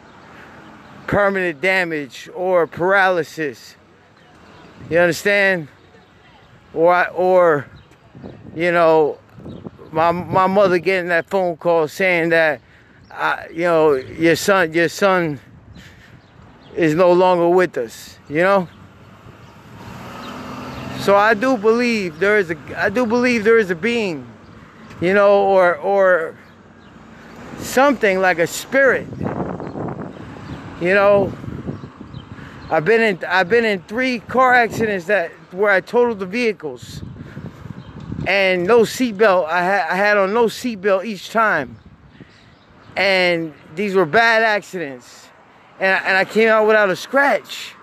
permanent 1.08 1.62
damage 1.62 2.30
or 2.34 2.68
paralysis. 2.68 3.76
You 4.90 5.00
understand? 5.00 5.68
Or 6.74 7.08
or 7.10 7.68
you 8.56 8.72
know 8.72 9.20
my 9.92 10.12
my 10.12 10.48
mother 10.48 10.80
getting 10.80 11.10
that 11.10 11.30
phone 11.30 11.58
call 11.58 11.88
saying 11.88 12.30
that 12.30 12.62
I, 13.14 13.48
you 13.52 13.64
know, 13.64 13.94
your 13.94 14.36
son, 14.36 14.74
your 14.74 14.90
son 14.90 15.40
is 16.76 16.96
no 16.96 17.12
longer 17.12 17.50
with 17.50 17.78
us, 17.78 18.18
you 18.30 18.42
know? 18.42 18.68
So 21.00 21.16
I 21.16 21.34
do 21.34 21.58
believe 21.58 22.20
there 22.20 22.38
is 22.38 22.52
a, 22.52 22.58
I 22.78 22.90
do 22.90 23.06
believe 23.06 23.44
there 23.44 23.58
is 23.58 23.72
a 23.72 23.76
being, 23.76 24.28
you 25.00 25.14
know, 25.14 25.44
or, 25.44 25.76
or 25.78 26.38
something 27.58 28.20
like 28.20 28.40
a 28.40 28.48
spirit, 28.48 29.08
you 30.80 30.94
know? 30.94 31.34
I've 32.70 32.86
been 32.86 33.02
in, 33.02 33.26
I've 33.28 33.50
been 33.50 33.66
in 33.66 33.82
three 33.84 34.20
car 34.20 34.54
accidents 34.54 35.06
that, 35.08 35.32
where 35.52 35.72
I 35.72 35.82
totaled 35.82 36.20
the 36.20 36.26
vehicles 36.26 37.04
and 38.26 38.66
no 38.66 38.82
seatbelt. 38.82 39.46
I 39.48 39.64
had, 39.64 39.90
I 39.90 39.96
had 39.96 40.18
on 40.18 40.34
no 40.34 40.46
seatbelt 40.46 41.04
each 41.04 41.32
time 41.32 41.78
and 42.96 43.54
these 43.76 43.96
were 43.96 44.06
bad 44.06 44.44
accidents 44.44 45.28
and 45.82 45.92
I, 45.92 46.08
and 46.08 46.18
I 46.18 46.24
came 46.24 46.48
out 46.48 46.66
without 46.66 46.90
a 46.90 46.96
scratch 46.96 47.76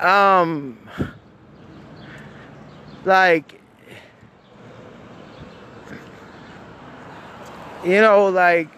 um 0.00 0.76
like 3.04 3.58
you 7.84 8.00
know, 8.00 8.28
like 8.28 8.68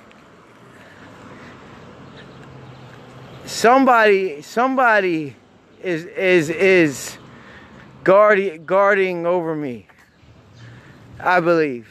somebody 3.45 4.43
somebody 4.43 5.35
is 5.83 6.05
is 6.05 6.51
is 6.51 7.19
guarding 8.05 8.65
guarding 8.65 9.27
over 9.27 9.55
me. 9.55 9.87
I 11.19 11.41
believe. 11.41 11.89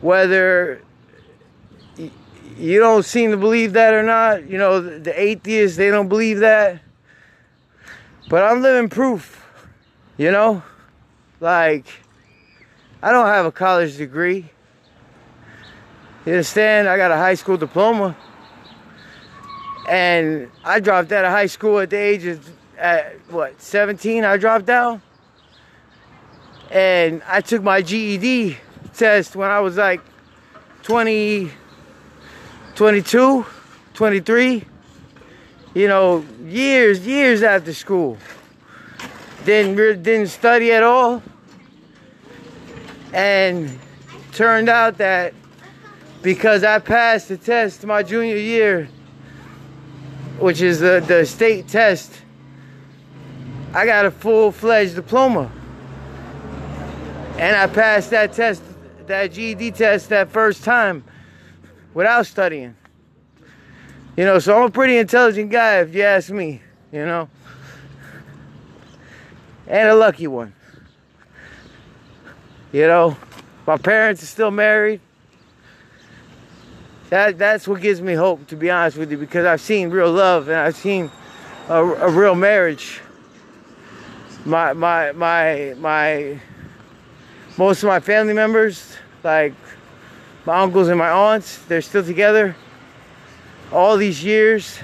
Whether 0.00 0.82
you 2.62 2.78
don't 2.78 3.04
seem 3.04 3.32
to 3.32 3.36
believe 3.36 3.72
that 3.72 3.92
or 3.92 4.04
not, 4.04 4.48
you 4.48 4.56
know, 4.56 4.80
the 4.80 5.20
atheists, 5.20 5.76
they 5.76 5.90
don't 5.90 6.08
believe 6.08 6.38
that. 6.38 6.80
But 8.28 8.44
I'm 8.44 8.62
living 8.62 8.88
proof, 8.88 9.44
you 10.16 10.30
know? 10.30 10.62
Like, 11.40 11.86
I 13.02 13.10
don't 13.10 13.26
have 13.26 13.46
a 13.46 13.52
college 13.52 13.96
degree. 13.96 14.48
You 16.24 16.34
understand? 16.34 16.88
I 16.88 16.96
got 16.96 17.10
a 17.10 17.16
high 17.16 17.34
school 17.34 17.56
diploma. 17.56 18.16
And 19.88 20.48
I 20.64 20.78
dropped 20.78 21.10
out 21.10 21.24
of 21.24 21.32
high 21.32 21.46
school 21.46 21.80
at 21.80 21.90
the 21.90 21.96
age 21.96 22.24
of, 22.26 22.48
at, 22.78 23.16
what, 23.28 23.60
17? 23.60 24.24
I 24.24 24.36
dropped 24.36 24.70
out. 24.70 25.00
And 26.70 27.22
I 27.26 27.40
took 27.40 27.60
my 27.64 27.82
GED 27.82 28.56
test 28.94 29.34
when 29.34 29.50
I 29.50 29.58
was 29.58 29.76
like 29.76 30.00
20, 30.84 31.50
22, 32.74 33.44
23. 33.94 34.64
You 35.74 35.88
know, 35.88 36.24
years, 36.44 37.06
years 37.06 37.42
after 37.42 37.72
school. 37.72 38.18
Didn't, 39.44 40.02
didn't 40.02 40.28
study 40.28 40.72
at 40.72 40.82
all. 40.82 41.22
And 43.12 43.78
turned 44.32 44.68
out 44.68 44.98
that 44.98 45.34
because 46.22 46.64
I 46.64 46.78
passed 46.78 47.28
the 47.28 47.36
test 47.36 47.84
my 47.84 48.02
junior 48.02 48.36
year, 48.36 48.88
which 50.38 50.62
is 50.62 50.80
the, 50.80 51.04
the 51.06 51.26
state 51.26 51.68
test, 51.68 52.12
I 53.74 53.84
got 53.86 54.06
a 54.06 54.10
full-fledged 54.10 54.94
diploma. 54.94 55.50
And 57.38 57.56
I 57.56 57.66
passed 57.66 58.10
that 58.10 58.32
test, 58.32 58.62
that 59.06 59.32
GED 59.32 59.72
test 59.72 60.08
that 60.10 60.30
first 60.30 60.64
time 60.64 61.04
without 61.94 62.26
studying. 62.26 62.76
You 64.16 64.24
know, 64.24 64.38
so 64.38 64.56
I'm 64.56 64.64
a 64.64 64.70
pretty 64.70 64.98
intelligent 64.98 65.50
guy 65.50 65.80
if 65.80 65.94
you 65.94 66.02
ask 66.02 66.30
me, 66.30 66.60
you 66.92 67.04
know. 67.06 67.28
And 69.66 69.88
a 69.88 69.94
lucky 69.94 70.26
one. 70.26 70.52
You 72.72 72.86
know, 72.86 73.16
my 73.66 73.76
parents 73.76 74.22
are 74.22 74.26
still 74.26 74.50
married. 74.50 75.00
That 77.10 77.36
that's 77.38 77.68
what 77.68 77.80
gives 77.80 78.00
me 78.00 78.14
hope, 78.14 78.46
to 78.48 78.56
be 78.56 78.70
honest 78.70 78.96
with 78.96 79.10
you, 79.10 79.18
because 79.18 79.44
I've 79.44 79.60
seen 79.60 79.90
real 79.90 80.10
love 80.10 80.48
and 80.48 80.56
I've 80.56 80.76
seen 80.76 81.10
a, 81.68 81.84
a 81.84 82.10
real 82.10 82.34
marriage. 82.34 83.00
My 84.44 84.72
my 84.72 85.12
my 85.12 85.74
my 85.78 86.40
most 87.58 87.82
of 87.82 87.88
my 87.88 88.00
family 88.00 88.32
members, 88.32 88.96
like 89.22 89.52
my 90.44 90.60
uncles 90.60 90.88
and 90.88 90.98
my 90.98 91.10
aunts, 91.10 91.58
they're 91.66 91.82
still 91.82 92.04
together. 92.04 92.56
All 93.70 93.96
these 93.96 94.22
years, 94.22 94.78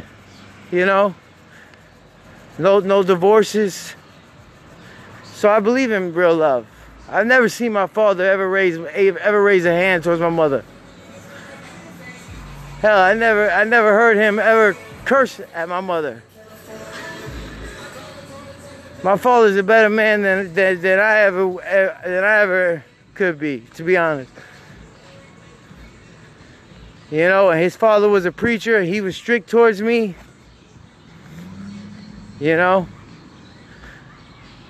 you 0.71 0.87
know. 0.87 1.14
No 2.59 2.81
no 2.81 3.03
divorces. 3.03 3.94
So 5.25 5.49
I 5.49 5.61
believe 5.61 5.90
in 5.90 6.14
real 6.14 6.35
love. 6.35 6.66
I've 7.09 7.27
never 7.27 7.49
seen 7.49 7.73
my 7.73 7.87
father 7.87 8.25
ever 8.25 8.49
raise 8.49 8.77
ever 8.77 9.42
raise 9.42 9.64
a 9.64 9.73
hand 9.73 10.05
towards 10.05 10.21
my 10.21 10.31
mother. 10.31 10.64
Hell, 12.81 12.99
I 12.99 13.14
never 13.14 13.51
I 13.51 13.64
never 13.64 13.92
heard 13.92 14.16
him 14.16 14.38
ever 14.38 14.77
curse 15.05 15.40
at 15.55 15.68
my 15.68 15.81
mother. 15.81 16.23
My 19.03 19.16
father's 19.16 19.57
a 19.57 19.62
better 19.62 19.88
man 19.88 20.23
than, 20.23 20.53
than, 20.55 20.81
than 20.81 20.99
I 20.99 21.18
ever 21.21 21.44
than 22.05 22.25
I 22.25 22.38
ever 22.40 22.85
could 23.14 23.38
be, 23.38 23.61
to 23.75 23.85
be 23.85 23.97
honest. 23.97 24.31
You 27.11 27.27
know, 27.27 27.51
his 27.53 27.75
father 27.75 28.09
was 28.09 28.27
a 28.27 28.33
preacher. 28.33 28.83
He 28.83 29.01
was 29.01 29.16
strict 29.16 29.49
towards 29.49 29.81
me. 29.81 30.14
You 32.38 32.57
know. 32.57 32.87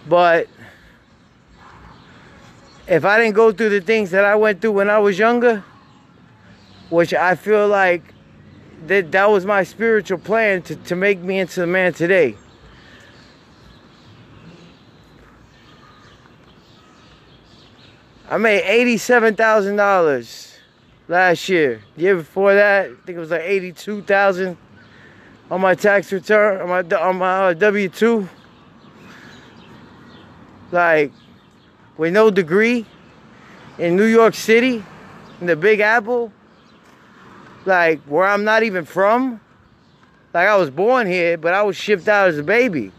But 0.08 0.48
if 2.86 3.04
I 3.04 3.18
didn't 3.18 3.34
go 3.34 3.52
through 3.52 3.70
the 3.70 3.80
things 3.80 4.12
that 4.12 4.24
I 4.24 4.36
went 4.36 4.60
through 4.60 4.72
when 4.72 4.88
I 4.88 4.98
was 4.98 5.18
younger, 5.18 5.64
which 6.90 7.12
I 7.12 7.34
feel 7.34 7.66
like 7.66 8.14
that 8.86 9.10
that 9.12 9.30
was 9.30 9.44
my 9.44 9.64
spiritual 9.64 10.18
plan 10.18 10.62
to, 10.62 10.76
to 10.76 10.94
make 10.94 11.18
me 11.18 11.40
into 11.40 11.60
the 11.60 11.66
man 11.66 11.92
today. 11.92 12.36
I 18.30 18.36
made 18.36 18.62
$87,000 18.62 20.47
last 21.08 21.48
year. 21.48 21.82
The 21.96 22.02
year 22.02 22.16
before 22.16 22.54
that, 22.54 22.86
I 22.86 22.94
think 23.04 23.16
it 23.16 23.20
was 23.20 23.30
like 23.30 23.42
82,000 23.42 24.56
on 25.50 25.60
my 25.60 25.74
tax 25.74 26.12
return, 26.12 26.60
on 26.60 26.68
my, 26.68 26.96
on 26.96 27.16
my 27.16 27.48
uh, 27.48 27.54
W-2. 27.54 28.28
Like, 30.70 31.12
with 31.96 32.12
no 32.12 32.30
degree 32.30 32.86
in 33.78 33.96
New 33.96 34.04
York 34.04 34.34
City, 34.34 34.84
in 35.40 35.46
the 35.46 35.56
Big 35.56 35.80
Apple, 35.80 36.32
like 37.64 38.00
where 38.02 38.26
I'm 38.26 38.44
not 38.44 38.62
even 38.62 38.84
from. 38.84 39.40
Like 40.34 40.48
I 40.48 40.56
was 40.56 40.70
born 40.70 41.06
here, 41.06 41.38
but 41.38 41.54
I 41.54 41.62
was 41.62 41.76
shipped 41.76 42.08
out 42.08 42.28
as 42.28 42.38
a 42.38 42.42
baby. 42.42 42.92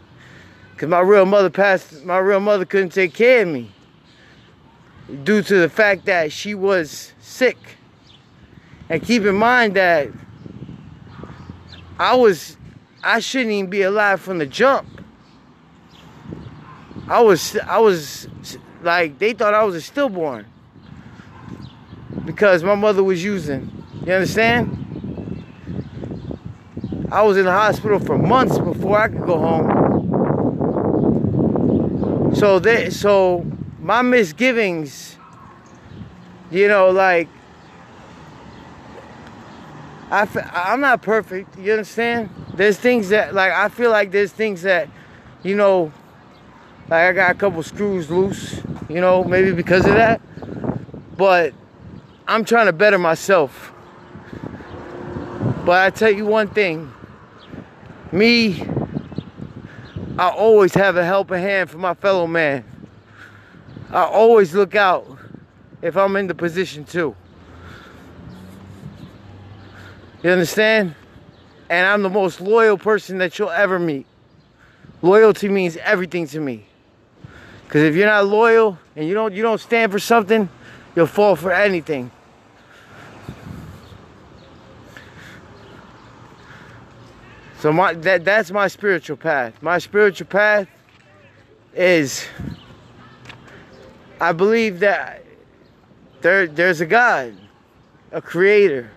Cause 0.76 0.88
my 0.88 1.00
real 1.00 1.26
mother 1.26 1.50
passed, 1.50 2.04
my 2.04 2.18
real 2.18 2.40
mother 2.40 2.64
couldn't 2.64 2.90
take 2.90 3.14
care 3.14 3.42
of 3.42 3.48
me. 3.48 3.70
Due 5.24 5.42
to 5.42 5.54
the 5.58 5.68
fact 5.68 6.06
that 6.06 6.32
she 6.32 6.54
was 6.54 7.12
sick. 7.20 7.58
And 8.90 9.02
keep 9.02 9.24
in 9.24 9.36
mind 9.36 9.74
that 9.76 10.08
I 11.96 12.16
was, 12.16 12.56
I 13.04 13.20
shouldn't 13.20 13.52
even 13.52 13.70
be 13.70 13.82
alive 13.82 14.20
from 14.20 14.38
the 14.38 14.46
jump. 14.46 14.88
I 17.06 17.20
was, 17.20 17.56
I 17.56 17.78
was, 17.78 18.26
like, 18.82 19.18
they 19.18 19.32
thought 19.32 19.54
I 19.54 19.62
was 19.62 19.76
a 19.76 19.80
stillborn. 19.80 20.44
Because 22.24 22.64
my 22.64 22.74
mother 22.74 23.04
was 23.04 23.22
using. 23.22 23.70
You 24.04 24.12
understand? 24.12 24.76
I 27.12 27.22
was 27.22 27.36
in 27.36 27.44
the 27.44 27.52
hospital 27.52 28.00
for 28.00 28.18
months 28.18 28.58
before 28.58 28.98
I 28.98 29.06
could 29.06 29.24
go 29.24 29.38
home. 29.38 29.90
So 32.34 32.58
they, 32.58 32.90
so 32.90 33.46
my 33.80 34.02
misgivings, 34.02 35.16
you 36.50 36.66
know, 36.66 36.90
like 36.90 37.28
I, 40.10 40.26
I'm 40.52 40.80
not 40.80 41.02
perfect. 41.02 41.56
You 41.58 41.72
understand? 41.72 42.30
There's 42.54 42.76
things 42.76 43.10
that, 43.10 43.32
like, 43.34 43.52
I 43.52 43.68
feel 43.68 43.90
like 43.90 44.10
there's 44.10 44.32
things 44.32 44.62
that, 44.62 44.88
you 45.42 45.54
know, 45.54 45.92
like 46.88 47.02
I 47.02 47.12
got 47.12 47.30
a 47.30 47.34
couple 47.34 47.62
screws 47.62 48.10
loose, 48.10 48.60
you 48.88 49.00
know, 49.00 49.22
maybe 49.22 49.52
because 49.52 49.86
of 49.86 49.94
that. 49.94 50.20
But 51.16 51.54
I'm 52.26 52.44
trying 52.44 52.66
to 52.66 52.72
better 52.72 52.98
myself. 52.98 53.72
But 55.64 55.82
I 55.84 55.90
tell 55.90 56.10
you 56.10 56.26
one 56.26 56.48
thing, 56.48 56.92
me, 58.10 58.66
I 60.18 60.30
always 60.30 60.74
have 60.74 60.96
a 60.96 61.04
helping 61.04 61.40
hand 61.40 61.70
for 61.70 61.78
my 61.78 61.94
fellow 61.94 62.26
man. 62.26 62.64
I 63.90 64.02
always 64.04 64.52
look 64.54 64.74
out 64.74 65.06
if 65.82 65.96
I'm 65.96 66.16
in 66.16 66.26
the 66.26 66.34
position 66.34 66.84
to. 66.86 67.14
You 70.22 70.30
understand? 70.30 70.94
And 71.68 71.86
I'm 71.86 72.02
the 72.02 72.10
most 72.10 72.40
loyal 72.40 72.76
person 72.76 73.18
that 73.18 73.38
you'll 73.38 73.50
ever 73.50 73.78
meet. 73.78 74.06
Loyalty 75.02 75.48
means 75.48 75.76
everything 75.78 76.26
to 76.28 76.40
me. 76.40 76.66
Cause 77.68 77.82
if 77.82 77.94
you're 77.94 78.06
not 78.06 78.26
loyal 78.26 78.76
and 78.96 79.06
you 79.06 79.14
don't 79.14 79.32
you 79.32 79.42
don't 79.42 79.60
stand 79.60 79.92
for 79.92 80.00
something, 80.00 80.48
you'll 80.96 81.06
fall 81.06 81.36
for 81.36 81.52
anything. 81.52 82.10
So 87.60 87.72
my 87.72 87.94
that 87.94 88.24
that's 88.24 88.50
my 88.50 88.66
spiritual 88.66 89.16
path. 89.16 89.62
My 89.62 89.78
spiritual 89.78 90.26
path 90.26 90.66
is 91.72 92.26
I 94.20 94.32
believe 94.32 94.80
that 94.80 95.24
there 96.20 96.48
there's 96.48 96.80
a 96.80 96.86
God, 96.86 97.36
a 98.10 98.20
creator. 98.20 98.90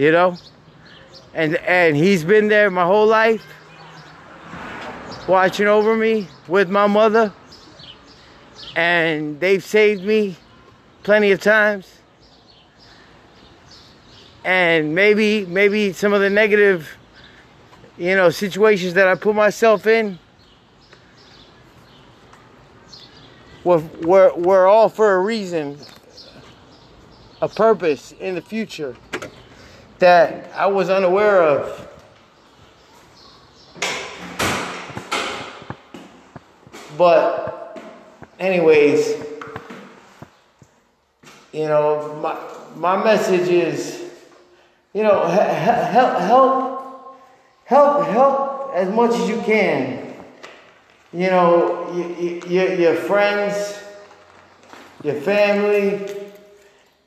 You 0.00 0.12
know? 0.12 0.38
And 1.34 1.56
and 1.56 1.94
he's 1.94 2.24
been 2.24 2.48
there 2.48 2.70
my 2.70 2.86
whole 2.86 3.06
life 3.06 3.44
watching 5.28 5.66
over 5.66 5.94
me 5.94 6.26
with 6.48 6.70
my 6.70 6.86
mother 6.86 7.34
and 8.74 9.38
they've 9.40 9.62
saved 9.62 10.02
me 10.02 10.36
plenty 11.02 11.32
of 11.32 11.42
times. 11.42 11.98
And 14.42 14.94
maybe 14.94 15.44
maybe 15.44 15.92
some 15.92 16.14
of 16.14 16.22
the 16.22 16.30
negative 16.30 16.96
you 17.98 18.16
know 18.16 18.30
situations 18.30 18.94
that 18.94 19.06
I 19.06 19.16
put 19.16 19.34
myself 19.34 19.86
in 19.86 20.18
were, 23.64 23.82
were, 24.00 24.32
were 24.34 24.66
all 24.66 24.88
for 24.88 25.16
a 25.16 25.20
reason, 25.20 25.76
a 27.42 27.50
purpose 27.50 28.12
in 28.12 28.34
the 28.34 28.40
future 28.40 28.96
that 30.00 30.50
I 30.54 30.66
was 30.66 30.90
unaware 30.90 31.42
of. 31.42 31.86
But, 36.98 37.80
anyways, 38.38 39.22
you 41.52 41.66
know, 41.66 42.18
my, 42.22 42.36
my 42.76 43.02
message 43.02 43.48
is, 43.48 44.10
you 44.92 45.02
know, 45.02 45.26
help, 45.26 46.18
help, 46.18 47.16
help, 47.64 48.06
help 48.06 48.74
as 48.74 48.88
much 48.88 49.12
as 49.12 49.28
you 49.28 49.40
can. 49.42 50.14
You 51.12 51.28
know, 51.30 51.92
your, 52.46 52.74
your 52.74 52.94
friends, 52.94 53.78
your 55.02 55.14
family, 55.14 56.19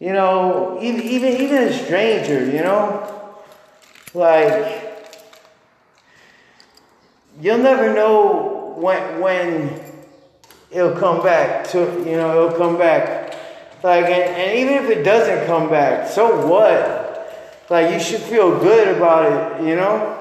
you 0.03 0.11
know, 0.11 0.77
even, 0.81 1.01
even, 1.01 1.41
even 1.41 1.63
a 1.63 1.71
stranger, 1.71 2.45
you 2.45 2.61
know, 2.61 3.39
like, 4.13 5.07
you'll 7.39 7.59
never 7.59 7.93
know 7.93 8.73
when 8.75 9.21
when 9.21 9.79
it'll 10.71 10.99
come 10.99 11.23
back 11.23 11.69
to 11.69 11.79
you 12.05 12.17
know 12.17 12.47
it'll 12.47 12.57
come 12.57 12.77
back. 12.77 13.33
Like 13.81 14.05
and, 14.05 14.23
and 14.35 14.59
even 14.59 14.83
if 14.83 14.89
it 14.89 15.03
doesn't 15.03 15.45
come 15.47 15.69
back 15.69 16.09
so 16.09 16.47
what? 16.47 17.63
Like 17.69 17.93
you 17.93 17.99
should 17.99 18.21
feel 18.21 18.59
good 18.59 18.97
about 18.97 19.31
it 19.31 19.63
you 19.65 19.75
know? 19.77 20.19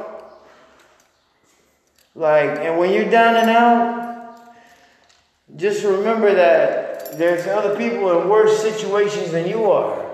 Like 2.15 2.59
and 2.61 2.79
when 2.79 2.93
you're 2.93 3.11
down 3.11 3.35
and 3.35 3.51
out 3.51 4.39
just 5.57 5.85
remember 5.85 6.35
that 6.35 6.82
there's 7.17 7.47
other 7.47 7.77
people 7.77 8.21
in 8.21 8.29
worse 8.29 8.61
situations 8.61 9.31
than 9.31 9.49
you 9.49 9.71
are 9.71 10.09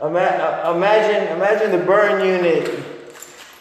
imagine 0.00 1.36
imagine 1.36 1.70
the 1.70 1.84
burn 1.84 2.24
unit 2.24 2.84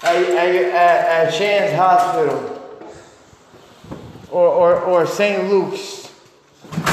at, 0.04 1.32
at, 1.34 1.74
Hospital 1.76 2.62
or, 4.32 4.48
or, 4.48 4.80
or 4.82 5.06
St. 5.06 5.50
Luke's, 5.50 6.12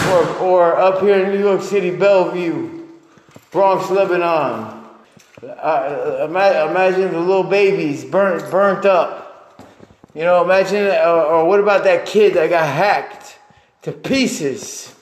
or, 0.08 0.28
or 0.38 0.76
up 0.76 1.00
here 1.00 1.24
in 1.24 1.32
New 1.32 1.38
York 1.38 1.62
City, 1.62 1.94
Bellevue, 1.94 2.86
Bronx, 3.50 3.88
Lebanon. 3.90 4.74
Uh, 5.42 6.26
imagine 6.28 7.12
the 7.12 7.20
little 7.20 7.44
babies 7.44 8.04
burnt, 8.04 8.50
burnt 8.50 8.84
up. 8.84 9.64
You 10.14 10.22
know, 10.22 10.42
imagine, 10.44 10.86
or, 10.86 11.22
or 11.24 11.44
what 11.48 11.60
about 11.60 11.84
that 11.84 12.06
kid 12.06 12.34
that 12.34 12.50
got 12.50 12.66
hacked 12.66 13.38
to 13.82 13.92
pieces 13.92 14.92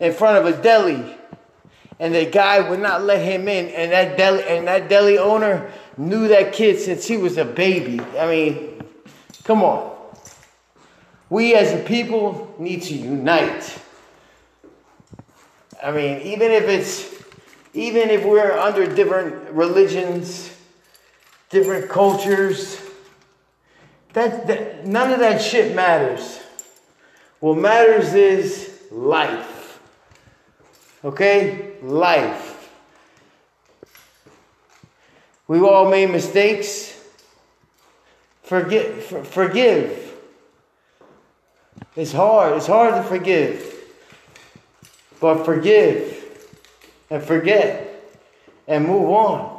in 0.00 0.12
front 0.12 0.38
of 0.38 0.58
a 0.58 0.62
deli? 0.62 1.16
and 2.00 2.12
the 2.12 2.26
guy 2.26 2.58
would 2.68 2.80
not 2.80 3.04
let 3.04 3.22
him 3.22 3.46
in 3.46 3.68
and 3.68 3.92
that 3.92 4.16
deli 4.16 4.42
and 4.42 4.66
that 4.66 4.88
deli 4.88 5.16
owner 5.16 5.70
knew 5.96 6.26
that 6.26 6.52
kid 6.52 6.76
since 6.76 7.06
he 7.06 7.16
was 7.16 7.38
a 7.38 7.44
baby 7.44 8.00
i 8.18 8.28
mean 8.28 8.82
come 9.44 9.62
on 9.62 9.94
we 11.34 11.54
as 11.54 11.72
a 11.72 11.82
people 11.82 12.54
need 12.58 12.82
to 12.82 12.94
unite. 12.94 13.78
I 15.82 15.90
mean, 15.90 16.20
even 16.22 16.52
if 16.52 16.64
it's, 16.68 17.12
even 17.72 18.10
if 18.10 18.24
we're 18.24 18.52
under 18.52 18.86
different 18.94 19.50
religions, 19.50 20.56
different 21.50 21.88
cultures, 21.88 22.80
that, 24.12 24.46
that 24.46 24.86
none 24.86 25.12
of 25.12 25.18
that 25.18 25.42
shit 25.42 25.74
matters. 25.74 26.40
What 27.40 27.58
matters 27.58 28.14
is 28.14 28.72
life. 28.92 29.53
Okay? 31.04 31.72
Life. 31.82 32.54
We've 35.46 35.64
all 35.64 35.90
made 35.90 36.10
mistakes. 36.10 36.98
Forget, 38.42 39.02
for, 39.02 39.22
forgive. 39.22 40.14
It's 41.96 42.12
hard. 42.12 42.56
It's 42.56 42.66
hard 42.66 42.94
to 42.94 43.02
forgive. 43.02 43.72
But 45.20 45.44
forgive 45.44 46.24
and 47.10 47.22
forget 47.22 48.02
and 48.66 48.86
move 48.86 49.10
on. 49.10 49.54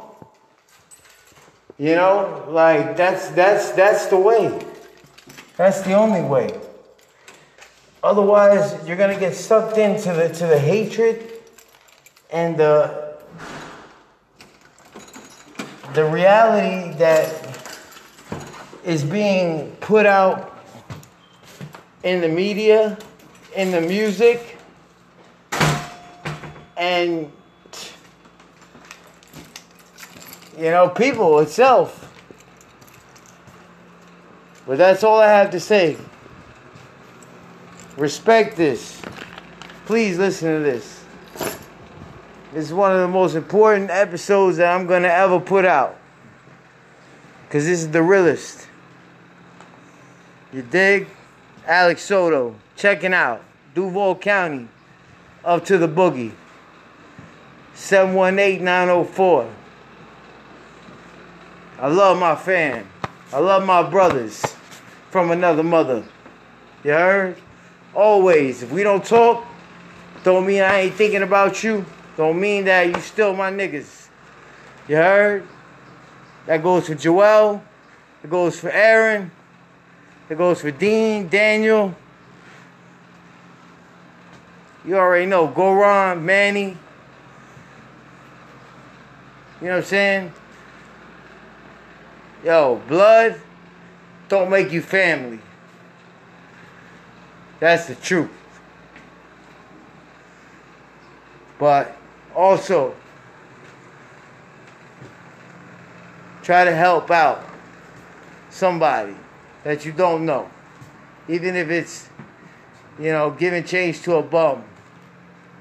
You 1.78 1.94
know, 1.94 2.46
like 2.48 2.96
that's 2.96 3.28
that's 3.30 3.70
that's 3.72 4.06
the 4.06 4.16
way. 4.16 4.58
That's 5.56 5.82
the 5.82 5.92
only 5.92 6.22
way. 6.22 6.58
Otherwise, 8.02 8.86
you're 8.86 8.96
gonna 8.96 9.18
get 9.18 9.34
sucked 9.34 9.78
into 9.78 10.12
the 10.12 10.28
to 10.28 10.46
the 10.46 10.58
hatred 10.58 11.35
and 12.30 12.56
the 12.56 13.14
the 15.94 16.04
reality 16.04 16.96
that 16.98 17.68
is 18.84 19.02
being 19.02 19.70
put 19.80 20.04
out 20.04 20.58
in 22.02 22.20
the 22.20 22.28
media, 22.28 22.98
in 23.54 23.70
the 23.70 23.80
music, 23.80 24.58
and 26.76 27.32
you 30.56 30.70
know, 30.70 30.88
people 30.88 31.38
itself. 31.40 32.02
But 34.66 34.78
that's 34.78 35.04
all 35.04 35.20
I 35.20 35.28
have 35.28 35.50
to 35.50 35.60
say. 35.60 35.96
Respect 37.96 38.56
this. 38.56 39.00
Please 39.86 40.18
listen 40.18 40.52
to 40.52 40.60
this. 40.60 40.84
This 40.84 40.95
is 42.56 42.72
one 42.72 42.90
of 42.90 43.00
the 43.00 43.08
most 43.08 43.34
important 43.34 43.90
episodes 43.90 44.56
that 44.56 44.74
I'm 44.74 44.86
going 44.86 45.02
to 45.02 45.12
ever 45.12 45.38
put 45.38 45.66
out. 45.66 45.98
Because 47.46 47.66
this 47.66 47.80
is 47.80 47.90
the 47.90 48.02
realest. 48.02 48.66
You 50.54 50.62
dig? 50.62 51.06
Alex 51.66 52.02
Soto, 52.02 52.56
checking 52.74 53.12
out 53.12 53.44
Duval 53.74 54.16
County, 54.16 54.68
up 55.44 55.66
to 55.66 55.76
the 55.76 55.86
boogie. 55.86 56.32
718 57.74 58.64
904. 58.64 59.52
I 61.78 61.88
love 61.88 62.18
my 62.18 62.34
fam. 62.34 62.88
I 63.34 63.38
love 63.38 63.66
my 63.66 63.82
brothers 63.82 64.42
from 65.10 65.30
another 65.30 65.62
mother. 65.62 66.04
You 66.82 66.92
heard? 66.92 67.36
Always. 67.94 68.62
If 68.62 68.72
we 68.72 68.82
don't 68.82 69.04
talk, 69.04 69.44
don't 70.24 70.46
mean 70.46 70.62
I 70.62 70.80
ain't 70.80 70.94
thinking 70.94 71.22
about 71.22 71.62
you. 71.62 71.84
Don't 72.16 72.40
mean 72.40 72.64
that 72.64 72.86
you 72.88 73.00
still 73.00 73.34
my 73.34 73.50
niggas. 73.50 74.08
You 74.88 74.96
heard? 74.96 75.46
That 76.46 76.62
goes 76.62 76.86
for 76.86 76.94
Joel. 76.94 77.62
It 78.24 78.30
goes 78.30 78.58
for 78.58 78.70
Aaron. 78.70 79.30
It 80.28 80.38
goes 80.38 80.60
for 80.60 80.70
Dean, 80.70 81.28
Daniel. 81.28 81.94
You 84.84 84.96
already 84.96 85.26
know. 85.26 85.46
Goron, 85.46 86.24
Manny. 86.24 86.76
You 89.60 89.66
know 89.68 89.74
what 89.74 89.78
I'm 89.78 89.84
saying? 89.84 90.32
Yo, 92.44 92.80
blood 92.88 93.40
don't 94.28 94.50
make 94.50 94.70
you 94.72 94.80
family. 94.80 95.40
That's 97.58 97.86
the 97.86 97.94
truth. 97.94 98.30
But 101.58 101.96
also, 102.36 102.94
try 106.42 106.64
to 106.64 106.74
help 106.74 107.10
out 107.10 107.42
somebody 108.50 109.14
that 109.64 109.86
you 109.86 109.92
don't 109.92 110.26
know. 110.26 110.48
Even 111.28 111.56
if 111.56 111.70
it's, 111.70 112.08
you 113.00 113.10
know, 113.10 113.30
giving 113.30 113.64
change 113.64 114.02
to 114.02 114.16
a 114.16 114.22
bum. 114.22 114.62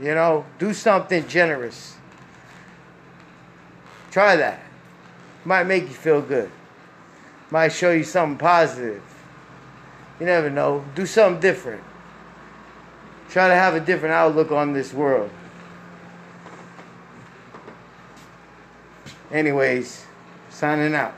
You 0.02 0.14
know, 0.14 0.46
do 0.60 0.74
something 0.74 1.26
generous. 1.28 1.96
Try 4.12 4.36
that. 4.36 4.60
Might 5.46 5.64
make 5.64 5.84
you 5.84 5.90
feel 5.90 6.22
good. 6.22 6.52
Might 7.52 7.70
show 7.70 7.92
you 7.92 8.04
something 8.04 8.38
positive. 8.38 9.02
You 10.20 10.26
never 10.26 10.50
know. 10.50 10.84
Do 10.94 11.06
something 11.06 11.40
different. 11.40 11.84
Try 13.30 13.48
to 13.48 13.56
have 13.56 13.76
a 13.76 13.80
different 13.80 14.14
outlook 14.14 14.52
on 14.52 14.74
this 14.74 14.94
world. 14.94 15.30
Anyways, 19.36 20.06
signing 20.50 20.96
out. 20.96 21.14